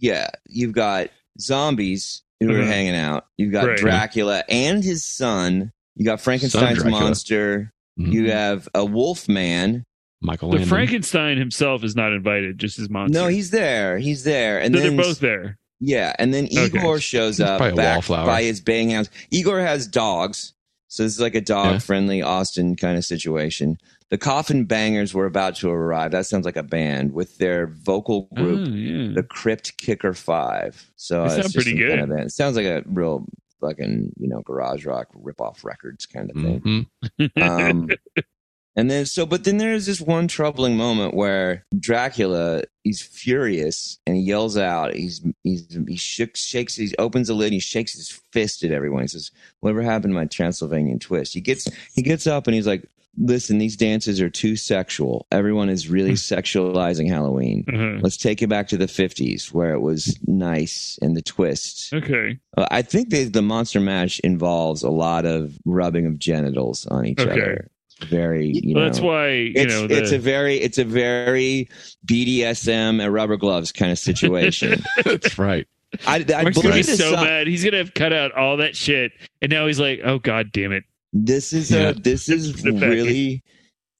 [0.00, 1.08] yeah, you've got
[1.40, 2.66] zombies who are Mhm.
[2.66, 3.26] hanging out.
[3.38, 3.78] You've got Right.
[3.78, 5.72] Dracula and his son.
[5.94, 7.00] You got Frankenstein's Dracula.
[7.00, 7.72] monster.
[7.98, 8.12] Mhm.
[8.12, 9.84] You have a wolf man.
[10.26, 10.68] Michael The Landon.
[10.68, 13.18] Frankenstein himself is not invited, just his monster.
[13.18, 13.96] No, he's there.
[13.98, 14.60] He's there.
[14.60, 15.58] And so then they're both there.
[15.80, 16.64] Yeah, and then Okay.
[16.78, 18.26] Igor shows up probably a back wallflower.
[18.26, 19.08] by his baying hounds.
[19.30, 20.52] Igor has dogs,
[20.88, 23.76] so this is like a dog-friendly Austin kind of situation.
[24.08, 26.12] The Coffin Bangers were about to arrive.
[26.12, 29.12] That sounds like a band with their vocal group, Oh, yeah.
[29.14, 30.90] the Crypt Kicker Five.
[30.96, 31.90] So They it's just pretty good.
[31.90, 32.20] Kind of band.
[32.22, 33.26] It sounds like a real
[33.60, 36.86] fucking you know garage rock rip-off records kind of thing.
[37.20, 37.42] Mhm.
[37.42, 37.88] Um,
[38.76, 44.16] and then so, but then there's this one troubling moment where Dracula he's furious and
[44.16, 44.94] he yells out.
[44.94, 47.46] He's he's he shakes shakes he opens the lid.
[47.46, 49.02] And he shakes his fist at everyone.
[49.02, 52.66] He says, "Whatever happened to my Transylvanian twist?" He gets he gets up and he's
[52.66, 52.84] like.
[53.18, 55.26] Listen, these dances are too sexual.
[55.32, 57.64] Everyone is really sexualizing Halloween.
[57.66, 57.98] Uh-huh.
[58.02, 61.94] Let's take it back to the 50s where it was nice and the twist.
[61.94, 62.38] Okay.
[62.58, 67.06] Uh, I think they, the monster mash involves a lot of rubbing of genitals on
[67.06, 67.30] each Okay.
[67.30, 67.70] other.
[68.02, 71.68] Very, you know, that's why you it's know the, it's a very it's a very
[72.04, 74.82] BDSM and rubber gloves kind of situation.
[75.04, 75.66] That's right.
[76.06, 77.46] I, I Mark's gonna be believe this, so song- mad.
[77.46, 80.72] He's gonna have cut out all that shit, and now he's like, "Oh God damn
[80.72, 80.84] it!"
[81.14, 81.88] this is Yeah.
[81.90, 83.42] a this is really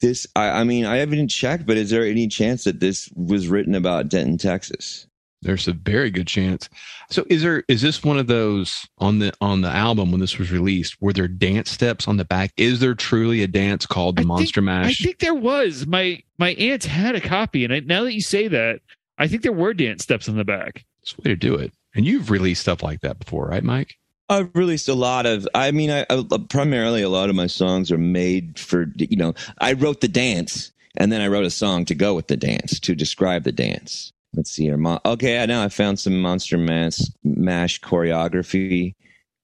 [0.02, 0.26] this.
[0.36, 3.74] I, I mean, I haven't checked, but is there any chance that this was written
[3.74, 5.06] about Denton, Texas?
[5.46, 6.68] There's a very good chance.
[7.08, 10.38] So is there is this one of those on the on the album when this
[10.38, 11.00] was released?
[11.00, 12.52] Were there dance steps on the back?
[12.56, 16.22] Is there truly a dance called the I think- Monster I think there was my
[16.38, 18.80] my aunt had a copy, and I, now that you say that,
[19.18, 20.84] I think there were dance steps on the back.
[21.02, 21.72] It's a way to do it.
[21.94, 23.94] And you've released stuff like that before, right, Mike?
[24.28, 25.46] I've released a lot of.
[25.54, 29.34] I mean, I, I primarily a lot of my songs are made for you know.
[29.58, 32.80] I wrote the dance, and then I wrote a song to go with the dance
[32.80, 34.12] to describe the dance.
[34.34, 34.76] Let's see here.
[34.76, 38.94] Mo- okay, now I found some Monster Mash, Mash choreography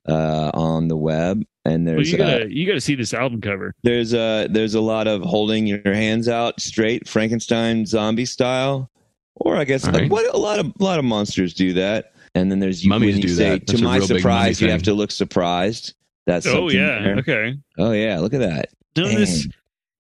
[0.08, 3.40] uh, on the web, and Well, there's you uh, gotta you gotta see this album
[3.40, 3.74] cover.
[3.84, 8.90] there's a there's a lot of holding your hands out straight, Frankenstein zombie style,
[9.36, 10.10] or I guess like right.
[10.10, 12.12] what a lot of a lot of monsters do that.
[12.34, 13.66] And then there's you Mummies when you do say, that.
[13.68, 14.72] To my real big mummy surprise, you thing.
[14.72, 15.94] have to look surprised.
[16.26, 17.16] That's Oh yeah, there.
[17.18, 17.54] okay.
[17.78, 18.70] Oh yeah, look at that.
[18.96, 19.52] Now in this Dang.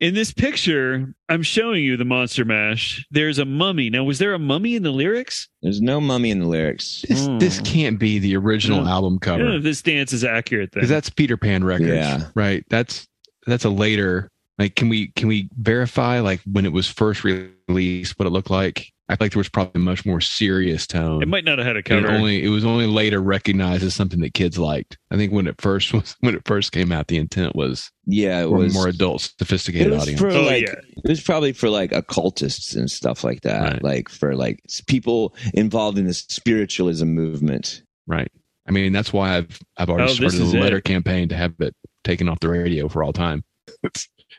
[0.02, 3.06] In this picture, I'm showing you the Monster Mash.
[3.12, 3.88] There's a mummy.
[3.88, 5.48] Now, was there a mummy in the lyrics?
[5.62, 7.04] There's no mummy in the lyrics.
[7.08, 7.38] This Oh.
[7.38, 8.90] this can't be the original Yeah.
[8.90, 10.80] album I don't know cover if this dance is accurate then.
[10.80, 12.24] because that's Peter Pan Records, Yeah.
[12.34, 12.64] right?
[12.68, 13.06] That's
[13.46, 14.28] that's a later.
[14.58, 18.50] Like, can we can we verify like when it was first released what it looked
[18.50, 18.91] like?
[19.08, 21.22] I feel like there was probably a much more serious tone.
[21.22, 22.06] it might not have had a And cover.
[22.06, 24.96] it only it was only later recognized as something that kids liked.
[25.10, 28.40] I think when it first was when it first came out, the intent was Yeah,
[28.44, 30.20] it for a was more adult, It sophisticated was audience.
[30.20, 30.74] for Oh, like yeah.
[31.04, 33.72] it was probably for like occultists and stuff like that.
[33.74, 33.82] Right.
[33.82, 37.82] Like for like people involved in the spiritualism movement.
[38.06, 38.30] right.
[38.66, 40.84] I mean, that's why I've I've already Oh, started a letter it.
[40.84, 41.74] campaign to have it
[42.04, 43.42] taken off the radio for all time.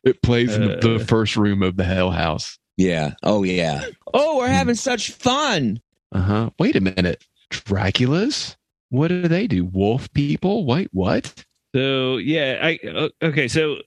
[0.03, 0.97] It plays in the, Uh.
[0.97, 2.57] the first room of the Hell House.
[2.77, 3.13] Yeah.
[3.23, 3.85] Oh yeah.
[4.13, 5.81] Oh, we're having such fun.
[6.11, 6.49] Uh huh.
[6.59, 8.55] Wait a minute, Dracula's.
[8.89, 9.65] What do they do?
[9.65, 10.65] Wolf people?
[10.65, 11.33] Wait, what?
[11.75, 12.79] So yeah, I
[13.21, 13.47] okay.
[13.47, 13.77] So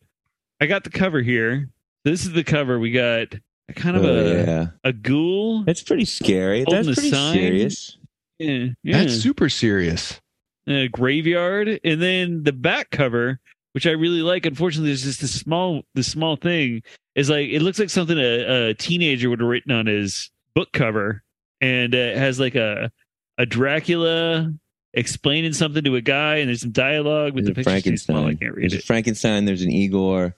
[0.60, 1.68] I got the cover here.
[2.04, 2.78] This is the cover.
[2.78, 3.34] We got
[3.68, 4.66] a kind of Oh, a yeah.
[4.84, 5.64] a ghoul.
[5.64, 6.64] That's pretty scary.
[6.68, 7.34] That's the pretty sign.
[7.34, 7.98] serious.
[8.38, 8.98] Yeah, yeah.
[8.98, 10.20] That's super serious.
[10.66, 13.38] a graveyard, and then the back cover,
[13.72, 14.44] which I really like.
[14.46, 16.82] Unfortunately, there's just this small, this small thing
[17.16, 20.68] is like it looks like something a, a teenager would have written on his book
[20.72, 21.24] cover,
[21.60, 22.92] and uh, it has like a
[23.38, 24.52] a Dracula
[24.94, 28.18] explaining something to a guy, and there's some dialogue with There's the a pictures small.
[28.18, 28.36] I Frankenstein.
[28.38, 28.84] can't read There's it.
[28.86, 29.44] Frankenstein.
[29.44, 30.34] There's an Igor,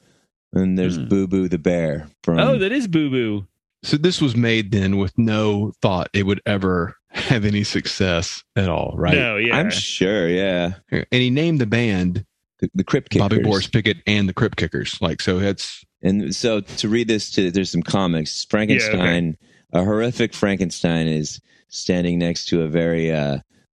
[0.54, 1.08] and there's Hmm.
[1.08, 2.38] Boo Boo the bear from.
[2.38, 3.46] Oh, that is Boo Boo.
[3.84, 8.68] So this was made then with no thought it would ever have any success at
[8.68, 9.14] all, right?
[9.14, 10.28] No, yeah, I'm sure.
[10.28, 10.72] Yeah.
[10.90, 12.24] And he named the band
[12.58, 13.28] The, the Crypt Kickers.
[13.28, 15.00] Bobby Boris Pickett and the Crypt Kickers.
[15.00, 18.44] Like, so that's And so to read this, to there's some comics.
[18.48, 19.36] Frankenstein,
[19.72, 23.38] a horrific Frankenstein is standing next to a very, uh,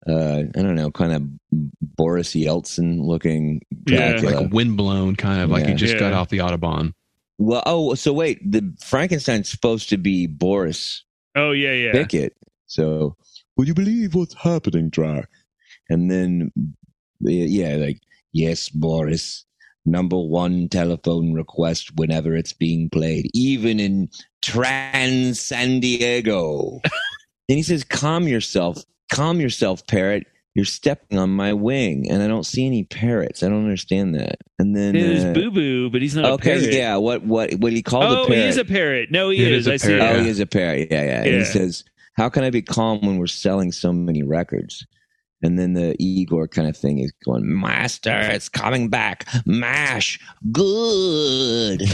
[0.08, 1.22] uh, I don't know, kind of
[1.96, 4.12] Boris Yeltsin looking Yeah.
[4.18, 4.40] Dracula.
[4.42, 5.76] like windblown, kind of like he Yeah.
[5.76, 6.92] just got off the Autobahn.
[7.38, 11.04] well, oh, so wait, the Frankenstein's supposed to be Boris
[11.36, 11.92] Oh yeah, yeah.
[11.92, 12.34] Pickett.
[12.66, 13.16] So,
[13.56, 15.28] would you believe what's happening, Drac?
[15.88, 16.50] And then,
[17.20, 18.00] yeah, like,
[18.32, 19.44] yes, Boris.
[19.89, 24.11] Number one telephone request whenever it's being played, even in
[24.43, 26.80] Trans San Diego.
[27.49, 30.26] and he says, "Calm yourself, calm yourself, parrot.
[30.55, 33.43] You're stepping on my wing, and I don't see any parrots.
[33.43, 36.76] I don't understand that." And then, There's uh, Boo Boo, but he's not a okay,
[36.76, 36.97] yeah.
[36.97, 38.43] What what what he called Oh, the parrot?
[38.43, 39.11] he is a parrot.
[39.11, 39.66] No, he It is.
[39.66, 39.95] is a I see.
[39.95, 40.20] Oh, Yeah.
[40.22, 40.89] he is a parrot.
[40.91, 41.22] Yeah, yeah.
[41.22, 41.39] And Yeah.
[41.39, 41.84] he says,
[42.14, 44.84] "How can I be calm when we're selling so many records?"
[45.43, 49.26] And then the Igor kind of thing is going, "Master, it's coming back.
[49.47, 50.18] Mash,
[50.51, 51.82] good."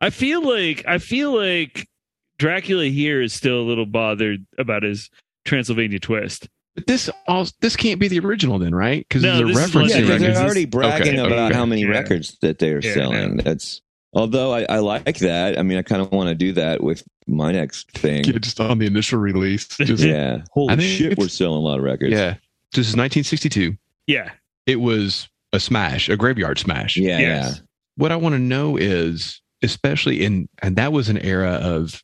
[0.00, 1.88] I feel like I feel like
[2.38, 5.10] Dracula here is still a little bothered about his
[5.44, 6.48] Transylvania twist.
[6.76, 9.04] But this all this can't be the original then, right?
[9.08, 10.34] Because No, they're this is yeah, London because records.
[10.38, 11.58] they're already bragging Okay, about okay.
[11.58, 11.88] how many Yeah.
[11.88, 13.36] records that they're Yeah, selling.
[13.38, 13.82] That's
[14.12, 15.58] although I, I like that.
[15.58, 18.24] I mean, I kind of want to do that with my next thing.
[18.24, 19.66] Yeah, just on the initial release.
[19.68, 20.36] Just, yeah.
[20.36, 22.12] Yeah, holy I think shit, we're selling a lot of records.
[22.12, 22.34] Yeah.
[22.72, 23.76] This is 1962.
[24.06, 24.30] Yeah,
[24.66, 26.96] It was a smash, a graveyard smash.
[26.96, 27.62] yeah, Yes.
[27.96, 32.02] What I want to know is, especially in, and that was an era of,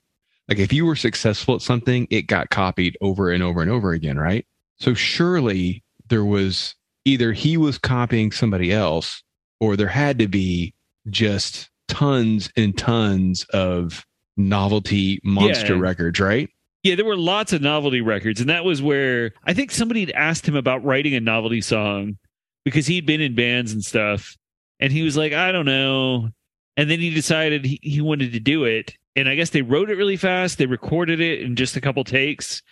[0.48, 3.92] like, if you were successful at something, it got copied over and over and over
[3.92, 4.44] again, right?
[4.78, 9.22] So surely there was either he was copying somebody else,
[9.60, 10.74] or there had to be
[11.08, 14.04] just tons and tons of
[14.36, 15.80] novelty monster Yeah.
[15.80, 16.48] records, right?
[16.82, 16.94] yeah.
[16.94, 20.46] There were lots of novelty records, and that was where I think somebody had asked
[20.46, 22.18] him about writing a novelty song
[22.64, 24.36] because he'd been in bands and stuff,
[24.80, 26.28] and he was like, I don't know.
[26.76, 29.88] And then he decided he, he wanted to do it, and I guess they wrote
[29.90, 30.58] it really fast.
[30.58, 32.62] They recorded it in just a couple takes,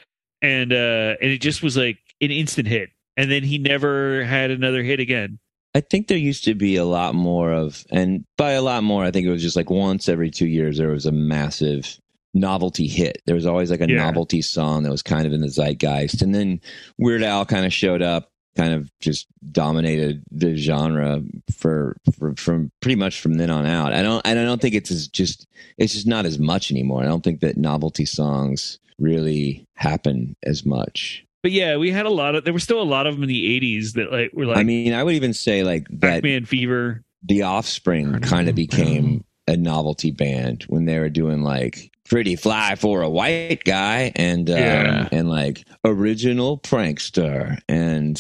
[0.43, 2.91] and uh, and it just was like an instant hit.
[3.17, 5.39] And then he never had another hit again.
[5.75, 9.05] I think there used to be a lot more of, and by a lot more,
[9.05, 11.99] I think it was just like once every two years there was a massive
[12.33, 13.23] novelty hit.
[13.27, 13.97] There was always like a Yeah.
[13.97, 16.61] novelty song that was kind of in the zeitgeist, and then
[16.99, 21.23] Weird Al kind of showed up, kind of just dominated the genre
[21.57, 23.93] for, for from pretty much from then on out.
[23.93, 25.47] I don't, and I don't think it's as just,
[25.77, 27.03] it's just not as much anymore.
[27.03, 31.25] I don't think that novelty songs really happen as much.
[31.45, 32.45] But yeah, we had a lot of.
[32.45, 34.63] There were still a lot of them in the '80s that like were like I
[34.63, 37.05] mean, I would even say like that Pac-Man Fever.
[37.23, 42.77] the offspring kind of became a novelty band when they were doing like pretty fly
[42.77, 45.09] for a white guy and um, Yeah.
[45.13, 48.17] and like original prankster and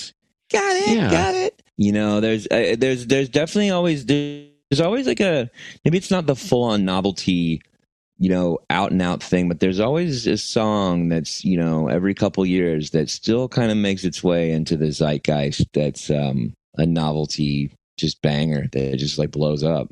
[0.53, 1.11] got it Yeah.
[1.11, 5.51] got it you know there's uh, there's there's definitely always there's always like a
[5.85, 7.62] maybe it's not the full on novelty
[8.19, 12.15] you know out and out thing but there's always a song that's you know every
[12.15, 16.87] couple years that still kind of makes its way into the zeitgeist that's um a
[16.87, 19.89] novelty just banger that just like blows up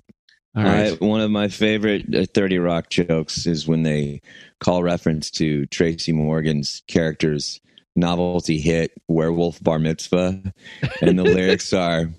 [0.55, 0.93] All right.
[1.01, 4.21] I, one of my favorite uh, 30 Rock jokes is when they
[4.61, 7.61] call reference to Tracy Morgan's character's
[7.97, 10.43] novelty hit, Werewolf Bar Mitzvah.
[11.01, 12.13] And the lyrics are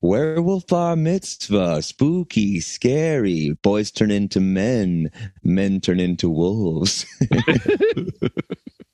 [0.00, 3.56] Werewolf Bar Mitzvah, spooky, scary.
[3.62, 5.10] Boys turn into men,
[5.42, 7.06] men turn into wolves.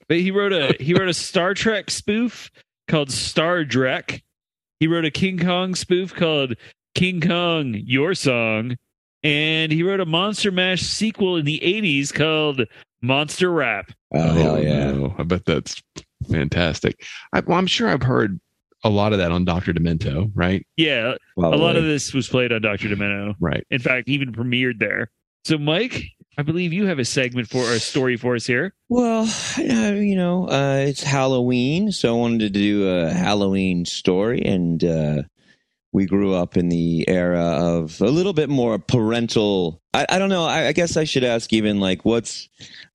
[0.08, 2.50] But he wrote a he wrote a Star Trek spoof
[2.88, 4.22] called Star Trek.
[4.80, 6.54] He wrote a King Kong spoof called
[6.94, 8.76] King Kong Your Song,
[9.22, 12.62] and he wrote a Monster Mash sequel in the '80s called
[13.00, 13.92] Monster Rap.
[14.12, 14.92] Oh, hell oh, yeah.
[14.92, 15.14] no.
[15.18, 15.82] I bet that's
[16.30, 17.04] Fantastic.
[17.32, 18.40] I, well, I'm sure I've heard
[18.84, 19.72] a lot of that on Dr.
[19.72, 20.66] Demento, right?
[20.76, 22.88] Yeah, a lot of this was played on Dr.
[22.88, 23.34] Demento.
[23.40, 23.66] Right.
[23.70, 25.10] In fact, even premiered there.
[25.44, 26.04] So, Mike,
[26.36, 28.74] I believe you have a segment for a story for us here.
[28.88, 29.26] Well,
[29.58, 35.22] you know, uh, it's Halloween, so I wanted to do a Halloween story, and uh,
[35.92, 39.80] we grew up in the era of a little bit more parental.
[39.94, 40.44] I, I don't know.
[40.44, 42.48] I, I, guess I should ask even like, what's?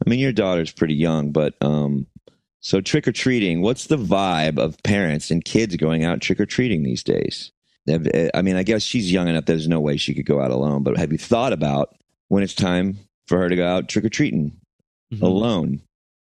[0.05, 2.07] I mean, your daughter's pretty young, but um,
[2.61, 3.61] so trick or treating.
[3.61, 7.51] What's the vibe of parents and kids going out trick or treating these days?
[7.87, 9.45] I mean, I guess she's young enough.
[9.45, 10.83] There's no way she could go out alone.
[10.83, 11.95] But have you thought about
[12.27, 12.97] when it's time
[13.29, 14.51] for her to go out trick or treating
[15.13, 15.23] mm-hmm.
[15.23, 15.81] alone.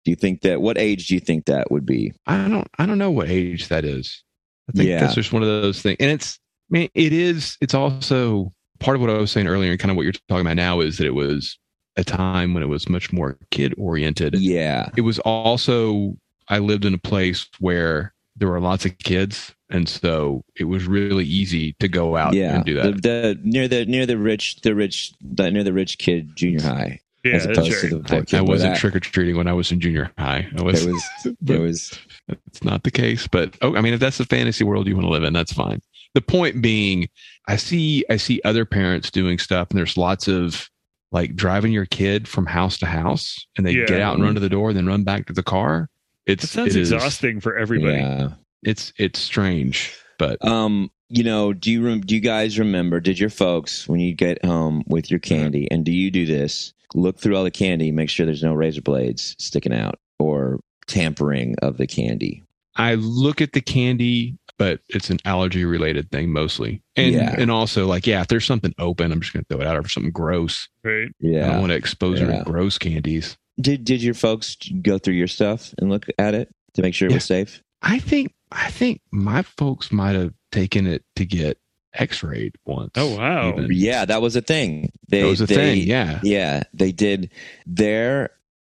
[0.05, 2.13] Do you think that what age do you think that would be?
[2.25, 4.23] I don't I don't know what age that is.
[4.69, 4.99] I think yeah.
[4.99, 5.97] that's just one of those things.
[5.99, 6.39] And it's
[6.71, 9.91] I mean it is it's also part of what I was saying earlier and kind
[9.91, 11.57] of what you're talking about now is that it was
[11.95, 14.35] a time when it was much more kid oriented.
[14.35, 14.89] Yeah.
[14.97, 16.17] It was also
[16.47, 20.85] I lived in a place where there were lots of kids and so it was
[20.85, 23.01] really easy to go out yeah, and do that.
[23.01, 26.61] The, the near the near the rich the rich the, near the rich kid junior
[26.61, 26.99] high.
[27.23, 28.37] Yeah, as opposed to the poor I, kid.
[28.37, 30.47] I wasn't trick or treating when I was in junior high.
[30.57, 30.85] I was.
[30.85, 31.03] It was.
[31.47, 31.99] it was.
[32.47, 35.05] It's not the case, but oh, I mean, if that's the fantasy world you want
[35.05, 35.81] to live in, that's fine.
[36.13, 37.09] The point being,
[37.47, 40.69] I see I see other parents doing stuff, and there's lots of
[41.11, 43.85] like driving your kid from house to house, and they yeah.
[43.85, 45.89] get out and run to the door, and then run back to the car.
[46.25, 47.97] It's it sounds it exhausting is, for everybody.
[47.97, 48.29] Yeah
[48.63, 52.99] it's it's strange, but um, you know, do you do you guys remember?
[52.99, 56.73] Did your folks when you get home with your candy, and do you do this?
[56.95, 61.55] Look through all the candy, make sure there's no razor blades sticking out or tampering
[61.61, 62.43] of the candy.
[62.75, 66.81] I look at the candy, but it's an allergy related thing mostly.
[66.95, 67.35] And yeah.
[67.37, 69.87] and also like, yeah, if there's something open, I'm just gonna throw it out or
[69.87, 70.69] something gross.
[70.83, 71.09] Right.
[71.19, 71.47] Yeah.
[71.47, 72.27] I don't want to expose yeah.
[72.27, 73.37] her to gross candies.
[73.59, 77.07] Did did your folks go through your stuff and look at it to make sure
[77.07, 77.17] it yeah.
[77.17, 77.61] was safe?
[77.81, 81.57] I think I think my folks might have taken it to get
[81.93, 82.91] x-rayed once.
[82.95, 83.49] Oh wow.
[83.49, 83.67] Even.
[83.69, 84.91] Yeah, that was a thing.
[85.09, 86.19] They, that was a they, thing, yeah.
[86.23, 87.31] Yeah, they did.
[87.65, 88.31] There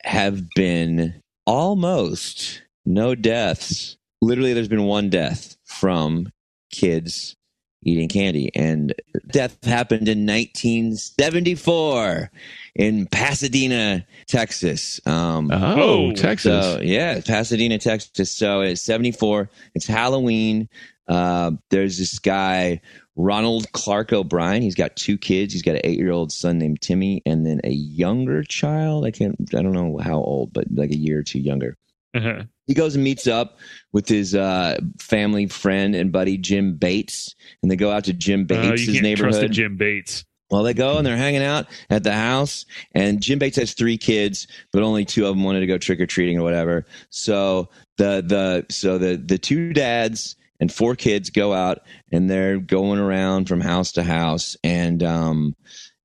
[0.05, 3.97] have been almost no deaths.
[4.21, 6.31] Literally there's been one death from
[6.71, 7.37] kids
[7.83, 8.95] eating candy and
[9.31, 12.31] death happened in 1974
[12.75, 15.01] in Pasadena, Texas.
[15.07, 16.83] Um, oh, Texas.
[16.83, 18.33] Yeah, Pasadena, Texas.
[18.33, 19.51] So it's 74.
[19.75, 20.69] It's Halloween.
[21.09, 22.81] Uh, there's this guy,
[23.15, 24.63] Ronald Clark O'Brien.
[24.63, 25.53] He's got two kids.
[25.53, 29.07] He's got an eight year old son named Timmy and then a younger child.
[29.07, 31.77] I can't, I don't know how old, but like a year or two younger.
[32.15, 32.43] Uh-huh.
[32.67, 33.59] He goes and meets up
[33.93, 38.45] with his uh, family friend and buddy Jim Bates, and they go out to Jim
[38.45, 39.53] Bates' uh, neighborhood.
[39.53, 40.25] Jim Bates.
[40.51, 43.99] Well, they go and they're hanging out at the house, and Jim Bates has three
[43.99, 46.87] kids, but only two of them wanted to go trick or treating or whatever.
[47.11, 51.81] So the the so the the two dads and four kids go out
[52.13, 55.57] and they're going around from house to house, and um,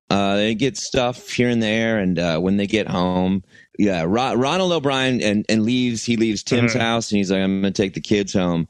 [0.09, 1.99] uh, they get stuff here and there.
[1.99, 3.43] And uh, when they get home,
[3.77, 6.03] yeah, Ron, Ronald O'Brien and and leaves.
[6.03, 6.83] He leaves Tim's uh-huh.
[6.83, 8.67] house, and he's like, "I'm going to take the kids home."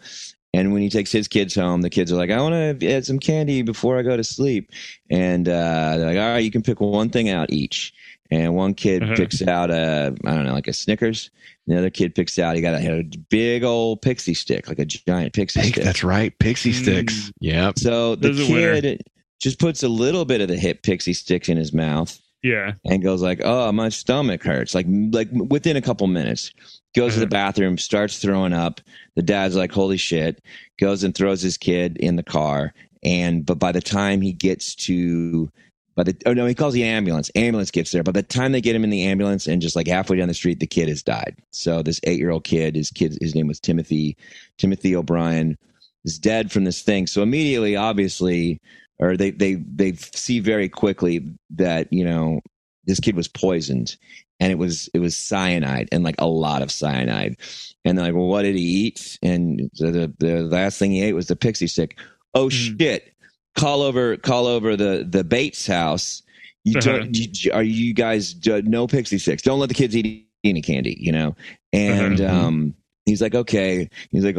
[0.53, 3.05] And when he takes his kids home, the kids are like, I want to add
[3.05, 4.71] some candy before I go to sleep.
[5.09, 7.93] And uh, they're like, all right, you can pick one thing out each.
[8.29, 9.15] And one kid uh-huh.
[9.15, 11.29] picks out a, I don't know, like a Snickers.
[11.65, 14.79] And the other kid picks out, he got a, a big old pixie stick, like
[14.79, 15.83] a giant pixie stick.
[15.83, 17.13] That's right, pixie sticks.
[17.13, 17.31] Mm.
[17.41, 17.79] Yep.
[17.79, 19.03] So the kid
[19.41, 22.19] just puts a little bit of the hip pixie sticks in his mouth.
[22.43, 22.73] Yeah.
[22.85, 24.73] And goes like, oh, my stomach hurts.
[24.73, 26.51] Like, like within a couple minutes
[26.95, 27.29] goes to the uh-huh.
[27.29, 28.81] bathroom, starts throwing up.
[29.15, 30.43] The dad's like, holy shit,
[30.79, 32.73] goes and throws his kid in the car.
[33.03, 35.49] And, but by the time he gets to,
[35.95, 37.29] by the, oh no, he calls the ambulance.
[37.35, 38.03] Ambulance gets there.
[38.03, 40.33] By the time they get him in the ambulance and just like halfway down the
[40.33, 41.35] street, the kid has died.
[41.51, 44.17] So this eight year old kid, his kid, his name was Timothy,
[44.57, 45.57] Timothy O'Brien,
[46.05, 47.07] is dead from this thing.
[47.07, 48.59] So immediately, obviously,
[49.01, 52.41] or they, they, they see very quickly that, you know,
[52.85, 53.97] this kid was poisoned
[54.41, 57.37] and it was it was cyanide and like a lot of cyanide.
[57.85, 59.19] And they're like, well, what did he eat?
[59.21, 61.99] And the the last thing he ate was the pixie stick.
[62.33, 62.79] Oh mm.
[62.79, 63.13] shit!
[63.55, 66.23] Call over call over the the Bates house.
[66.63, 66.97] You uh-huh.
[66.97, 69.43] don't, you, are you guys no pixie sticks?
[69.43, 71.35] Don't let the kids eat any candy, you know.
[71.71, 72.47] And uh-huh.
[72.47, 72.75] um,
[73.11, 73.89] he's like, okay.
[74.09, 74.37] He's like,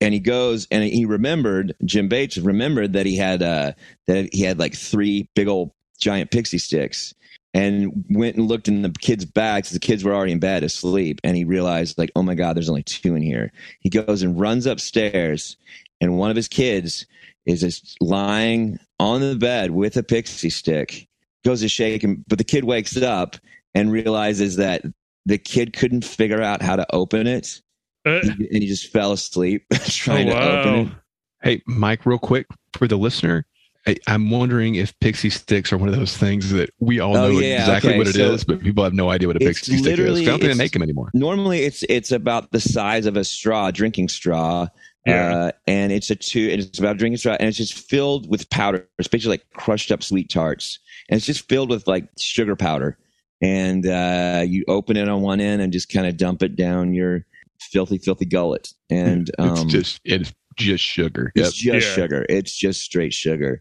[0.00, 3.72] and he goes and he remembered Jim Bates remembered that he had uh
[4.06, 7.14] that he had like three big old giant pixie sticks
[7.54, 9.70] and went and looked in the kids' bags.
[9.70, 12.68] The kids were already in bed asleep, and he realized, like, oh my god, there's
[12.68, 13.52] only two in here.
[13.78, 15.56] He goes and runs upstairs,
[16.00, 17.06] and one of his kids
[17.46, 21.06] is just lying on the bed with a pixie stick.
[21.44, 23.36] Goes to shake him, but the kid wakes up
[23.74, 24.82] and realizes that
[25.26, 27.60] the kid couldn't figure out how to open it,
[28.06, 30.84] Uh, and he just fell asleep trying oh, to open it.
[30.88, 30.96] wow.
[31.42, 32.46] Hey, Mike, real quick
[32.76, 33.46] for the listener.
[33.86, 37.32] I, I'm wondering if pixie sticks are one of those things that we all Oh,
[37.32, 39.40] know yeah, exactly okay, what it is, so but people have no idea what a
[39.40, 40.20] pixie stick is.
[40.22, 41.10] I don't think they make them anymore.
[41.12, 44.68] Normally, it's it's about the size of a straw, drinking straw,
[45.06, 45.36] Yeah.
[45.36, 46.48] uh, and it's a two.
[46.50, 48.88] and It's about drinking straw, and it's just filled with powder.
[48.98, 50.78] It's basically like crushed up sweet tarts,
[51.10, 52.96] and it's just filled with like sugar powder.
[53.42, 56.94] And uh, you open it on one end and just kind of dump it down
[56.94, 57.26] your
[57.64, 58.68] filthy, filthy gullet.
[58.90, 61.32] And um, it's just it's just sugar.
[61.34, 61.46] Yep.
[61.46, 61.94] It's just Yeah.
[61.94, 62.26] sugar.
[62.28, 63.60] It's just straight sugar.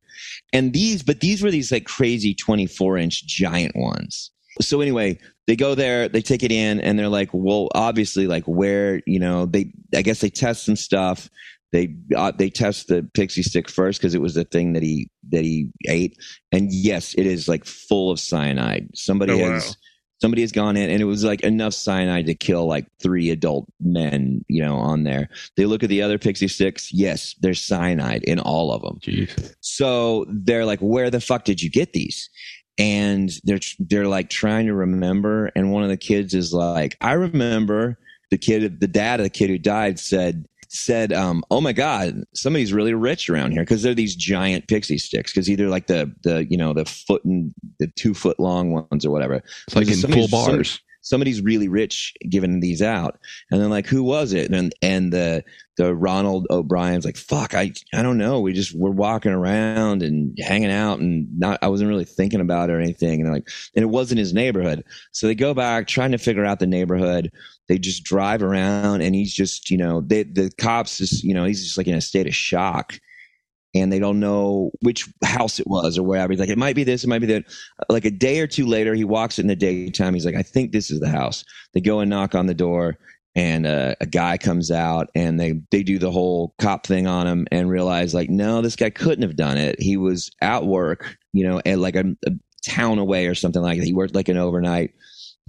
[0.52, 4.32] And these, but these were these like crazy 24 inch giant ones.
[4.62, 8.44] So anyway, they go there, they take it in, and they're like, well, obviously, like
[8.46, 11.28] where, you know, they, I guess they test some stuff.
[11.72, 15.10] They, uh, they test the pixie stick first because it was the thing that he,
[15.30, 16.16] that he ate.
[16.52, 18.90] And yes, it is like full of cyanide.
[18.94, 19.60] Somebody Oh, wow.
[20.24, 23.68] Somebody has gone in and it was like enough cyanide to kill like three adult
[23.82, 25.28] men, you know, on there.
[25.58, 26.94] They look at the other pixie sticks.
[26.94, 29.00] Yes, there's cyanide in all of them.
[29.02, 29.54] Jeez.
[29.60, 32.30] So they're like, "Where the fuck did you get these?"
[32.78, 35.52] And they're they're like trying to remember.
[35.58, 38.00] And one of the kids is like, "I remember."
[38.32, 42.24] The kid, the dad of the kid who died, said said, um, "Oh my God,
[42.34, 45.32] somebody's really rich around here because they're these giant pixie sticks.
[45.32, 49.06] Because either like the the you know the foot and the two foot long ones
[49.06, 49.42] or whatever.
[49.68, 50.80] It's like in somebody- bars.
[51.02, 53.20] somebody's really rich giving these out
[53.52, 55.44] and then like who was it and and the
[55.76, 60.38] the ronald o'bryan's like fuck i i don't know we just we're walking around and
[60.40, 63.50] hanging out and not i wasn't really thinking about it or anything and they're like
[63.76, 67.30] and it wasn't his neighborhood so they go back trying to figure out the neighborhood
[67.70, 71.46] they just drive around and he's just you know they the cops is you know
[71.46, 73.00] he's just like in a state of shock
[73.76, 76.32] and they don't know which house it was or wherever.
[76.32, 77.46] He's like, it might be this, it might be that.
[77.90, 80.14] Like a day or two later, he walks in the daytime.
[80.14, 81.44] He's like, I think this is the house.
[81.74, 82.98] They go and knock on the door,
[83.36, 87.26] and uh, a guy comes out, and they they do the whole cop thing on
[87.26, 89.82] him, and realize like, no, this guy couldn't have done it.
[89.82, 92.32] He was at work, you know, at like a, a
[92.64, 93.86] town away or something like that.
[93.86, 94.94] He worked like an overnight.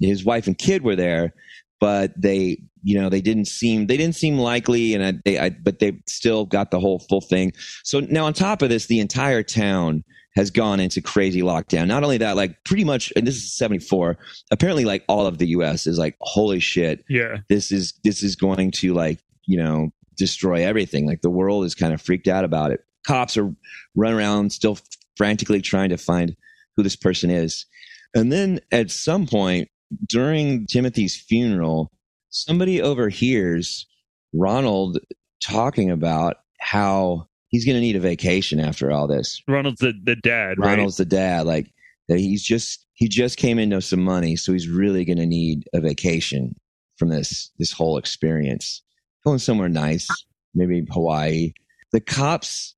[0.00, 1.34] His wife and kid were there,
[1.80, 5.50] but they you know they didn't seem they didn't seem likely and I, they I,
[5.50, 7.52] but they still got the whole full thing.
[7.82, 10.04] So now on top of this the entire town
[10.36, 11.86] has gone into crazy lockdown.
[11.86, 14.18] Not only that like pretty much and this is 74
[14.50, 17.04] apparently like all of the us is like holy shit.
[17.08, 17.38] Yeah.
[17.48, 21.06] this is this is going to like you know destroy everything.
[21.06, 22.80] Like the world is kind of freaked out about it.
[23.06, 23.54] Cops are
[23.94, 24.78] running around still
[25.16, 26.36] frantically trying to find
[26.76, 27.66] who this person is.
[28.14, 29.68] And then at some point
[30.06, 31.90] during timothy's funeral
[32.30, 33.86] somebody overhears
[34.32, 34.98] ronald
[35.42, 40.16] talking about how he's going to need a vacation after all this Ronald's the, the
[40.16, 40.70] dad, right?
[40.70, 41.46] Ronald's the dad.
[41.46, 41.70] Like
[42.08, 45.68] that he's just he just came into some money, so he's really going to need
[45.72, 46.56] a vacation
[46.96, 48.82] from this this whole experience.
[49.24, 50.08] Going somewhere nice,
[50.54, 51.52] maybe Hawaii.
[51.92, 52.74] The cops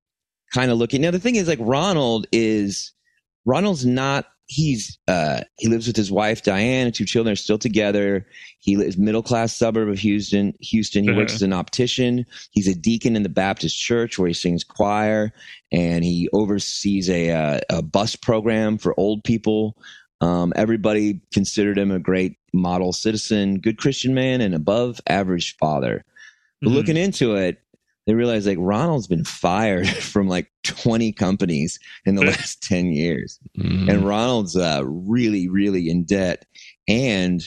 [0.53, 1.01] kind of looking.
[1.01, 2.93] Now the thing is, like Ronald is
[3.47, 4.27] Ronald's not.
[4.49, 8.27] He's uh he lives with his wife Diane and two children are still together.
[8.61, 10.55] He lives middle class suburb of Houston.
[10.61, 11.03] Houston.
[11.05, 11.37] He works Uh-huh.
[11.37, 12.25] as an optician.
[12.53, 15.33] He's a deacon in the Baptist church where he sings choir
[15.73, 19.77] and he oversees a uh, a bus program for old people.
[20.21, 26.05] Um, everybody considered him a great model citizen, good Christian man, and above average father.
[26.63, 26.75] But Mhm.
[26.75, 27.59] looking into it,
[28.07, 33.39] they realized like Ronald's been fired from like 20 companies in the last 10 years.
[33.59, 33.91] Mm.
[33.91, 36.47] And Ronald's uh, really, really in debt.
[36.89, 37.43] And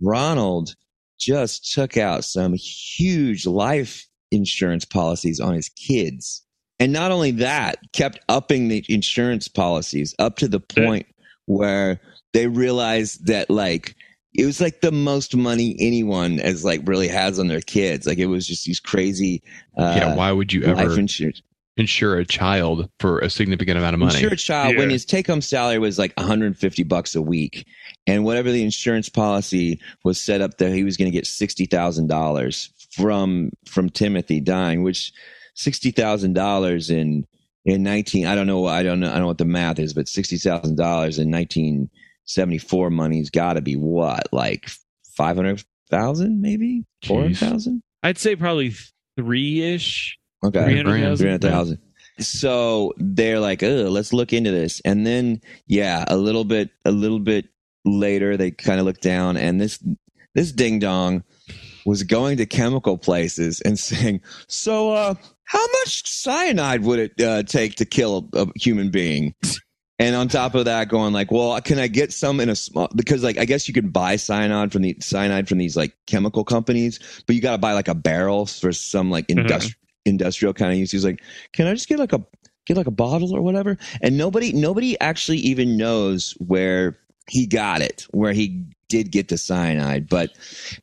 [0.00, 0.74] Ronald
[1.18, 6.42] just took out some huge life insurance policies on his kids.
[6.78, 11.06] And not only that, kept upping the insurance policies up to the point
[11.46, 12.00] where
[12.32, 13.95] they realized that like
[14.36, 18.06] it was like the most money anyone as like really has on their kids.
[18.06, 19.42] Like it was just these crazy
[19.78, 21.42] uh, yeah, why would you ever insurance.
[21.78, 24.14] insure a child for a significant amount of money?
[24.14, 27.66] Insure a child when his take home salary was like 150 bucks a week,
[28.06, 31.64] and whatever the insurance policy was set up that he was going to get sixty
[31.64, 35.12] thousand dollars from from Timothy dying, which
[35.54, 37.26] sixty thousand dollars in
[37.64, 39.94] in 19 I don't know I don't know I don't know what the math is,
[39.94, 41.18] but sixty thousand dollars
[42.36, 44.68] in 1974 money's got to be what like
[45.16, 47.82] five hundred thousand maybe four hundred thousand.
[48.02, 48.74] I'd say probably
[49.16, 50.18] three ish.
[50.44, 50.64] Okay.
[50.64, 51.16] 300,000.
[51.16, 51.78] 300,000.
[52.18, 54.80] So they're like, oh, let's look into this.
[54.84, 57.46] And then, yeah, a little bit, a little bit
[57.84, 59.82] later, they kind of look down and this,
[60.34, 61.24] this ding dong
[61.84, 65.14] was going to chemical places and saying, so, uh,
[65.44, 69.34] how much cyanide would it uh, take to kill a, a human being?
[69.98, 72.88] And on top of that, going like, well, can I get some in a small?
[72.94, 76.44] Because like, I guess you can buy cyanide from the cyanide from these like chemical
[76.44, 79.46] companies, but you got to buy like a barrel for some like mm-hmm.
[79.46, 79.74] industri-
[80.04, 80.92] industrial kind of use.
[80.92, 81.22] He's like,
[81.52, 82.22] can I just get like a
[82.66, 83.78] get like a bottle or whatever?
[84.02, 89.38] And nobody nobody actually even knows where he got it, where he did get the
[89.38, 90.30] cyanide, but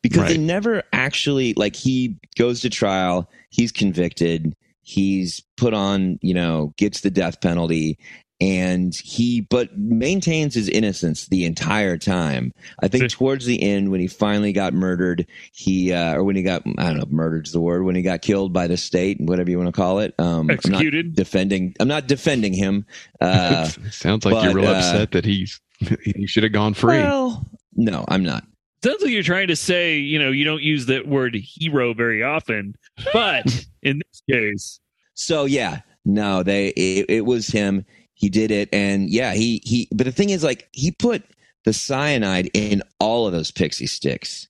[0.02, 6.34] because they never actually like he goes to trial, he's convicted, he's put on, you
[6.34, 7.98] know, gets the death penalty
[8.44, 12.54] and he but maintains his innocence the entire time.
[12.82, 16.44] I think towards the end when he finally got murdered, he uh, or when he
[16.44, 19.18] got I don't know, if murdered's the word, when he got killed by the state,
[19.18, 20.14] and whatever you want to call it.
[20.20, 21.16] Um I'm not Executed.
[21.16, 22.86] defending I'm not defending him.
[23.22, 25.62] Uh Sounds like you're real uh, upset that he's
[26.04, 26.98] he should have gone free.
[26.98, 28.44] well, no, I'm not.
[28.84, 32.22] Sounds like you're trying to say, you know, you don't use that word hero very
[32.22, 32.76] often,
[33.14, 33.46] but
[33.82, 34.80] in this case,
[35.14, 37.86] So yeah, no, they it, it was him.
[38.24, 39.90] He did it, and yeah, he he.
[39.94, 41.24] But the thing is, like, he put
[41.66, 44.48] the cyanide in all of those pixie sticks,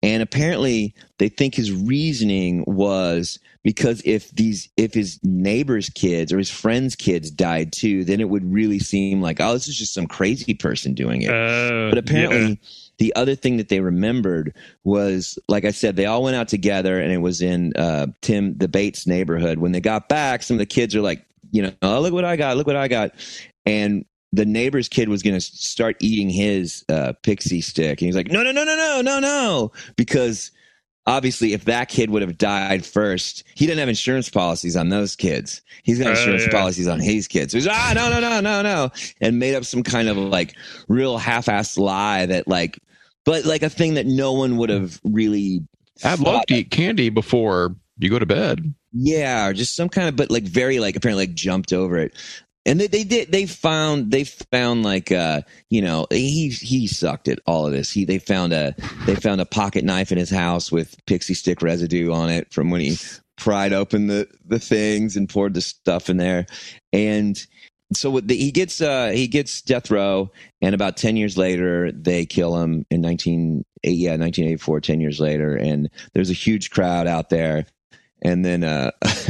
[0.00, 6.38] and apparently they think his reasoning was because if these if his neighbors' kids or
[6.38, 9.92] his friends' kids died too, then it would really seem like oh, this is just
[9.92, 11.30] some crazy person doing it.
[11.30, 12.54] uh, But apparently, yeah.
[12.98, 14.54] the other thing that they remembered
[14.84, 18.56] was, like I said, they all went out together, and it was in uh, Tim
[18.56, 19.58] the Bates neighborhood.
[19.58, 22.24] When they got back, some of the kids are like, you know, oh look what
[22.24, 23.12] I got, look what I got,
[23.64, 28.16] and the neighbor's kid was going to start eating his uh, pixie stick, and he's
[28.16, 30.50] like, no, no, no, no, no, no, no, because
[31.08, 35.14] obviously if that kid would have died first he didn't have insurance policies on those
[35.14, 35.62] kids.
[35.84, 36.50] He's got Oh, insurance yeah.
[36.50, 37.52] policies on his kids.
[37.52, 38.90] So he's ah no no no no no
[39.20, 40.56] and made up some kind of like
[40.88, 42.80] real half-assed lie that like
[43.24, 45.62] but like a thing that no one would have really
[46.04, 48.74] I'd thought love to eat candy before you go to bed.
[48.98, 52.14] Yeah, just some kind of, but like very like apparently like jumped over it.
[52.64, 53.30] And they, they did.
[53.30, 57.92] They found they found like uh you know he he sucked at all of this.
[57.92, 58.74] He they found a
[59.04, 62.70] they found a pocket knife in his house with pixie stick residue on it from
[62.70, 62.96] when he
[63.36, 66.46] pried open the the things and poured the stuff in there.
[66.92, 67.38] And
[67.92, 72.26] so the, he gets uh he gets death row, and about ten years later they
[72.26, 74.80] kill him in nineteen yeah nineteen eighty four.
[74.80, 77.66] Ten years later, and there's a huge crowd out there
[78.26, 78.90] and then uh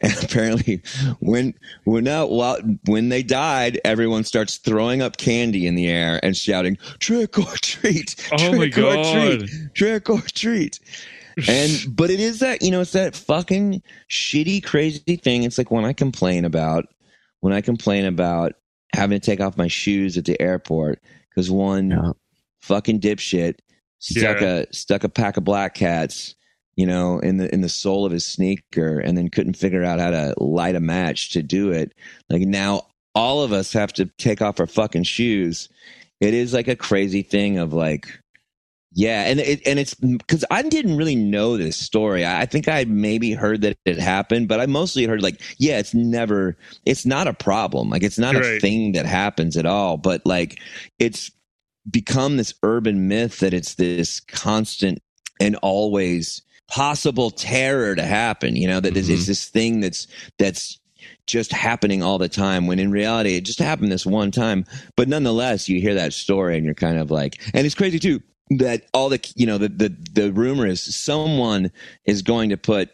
[0.00, 0.82] and apparently
[1.20, 1.52] when
[1.84, 6.36] when now while when they died everyone starts throwing up candy in the air and
[6.36, 9.38] shouting trick or treat Oh my trick or God.
[9.40, 10.80] treat trick or treat
[11.46, 15.70] and but it is that you know it's that fucking shitty crazy thing it's like
[15.70, 16.86] when i complain about
[17.40, 18.52] when i complain about
[18.94, 22.12] having to take off my shoes at the airport because one Yeah.
[22.62, 23.56] fucking dipshit
[23.98, 24.62] stuck Yeah.
[24.70, 26.34] a stuck a pack of black cats
[26.78, 29.98] you know in the in the sole of his sneaker and then couldn't figure out
[29.98, 31.92] how to light a match to do it.
[32.30, 35.68] Like now all of us have to take off our fucking shoes.
[36.20, 38.06] It is like a crazy thing of like
[38.92, 42.24] yeah and it and it's because i didn't really know this story.
[42.24, 45.80] I I think i maybe heard that it happened but i mostly heard like yeah
[45.80, 46.56] it's never
[46.86, 47.90] it's not a problem.
[47.90, 50.60] Like it's not a thing that happens at all but like
[51.00, 51.32] it's
[51.90, 55.00] become this urban myth that it's this constant
[55.40, 60.06] and always possible terror to happen you know that it's- it's this thing that's
[60.38, 60.78] that's
[61.26, 64.64] just happening all the time when in reality it just happened this one time.
[64.96, 68.22] But nonetheless you hear that story and you're kind of like and it's crazy too
[68.58, 71.70] that all the you know the the, the rumor is someone
[72.06, 72.90] is going to put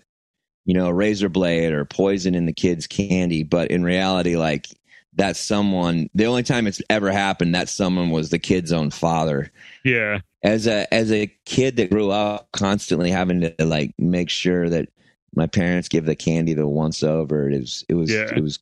[0.64, 4.66] you know a razor blade or poison in the kid's candy but in reality like
[5.14, 9.52] that someone the only time it's ever happened that someone was the kid's own father.
[9.84, 14.68] Yeah, as a as a kid that grew up constantly having to like make sure
[14.68, 14.89] that
[15.35, 18.31] my parents give the candy the once over it was it was Yeah.
[18.36, 18.59] it was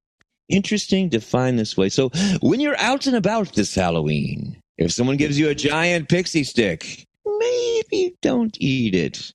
[0.48, 5.16] interesting to find this way so when you're out and about this halloween if someone
[5.16, 7.06] gives you a giant pixie stick
[7.38, 9.32] maybe don't eat it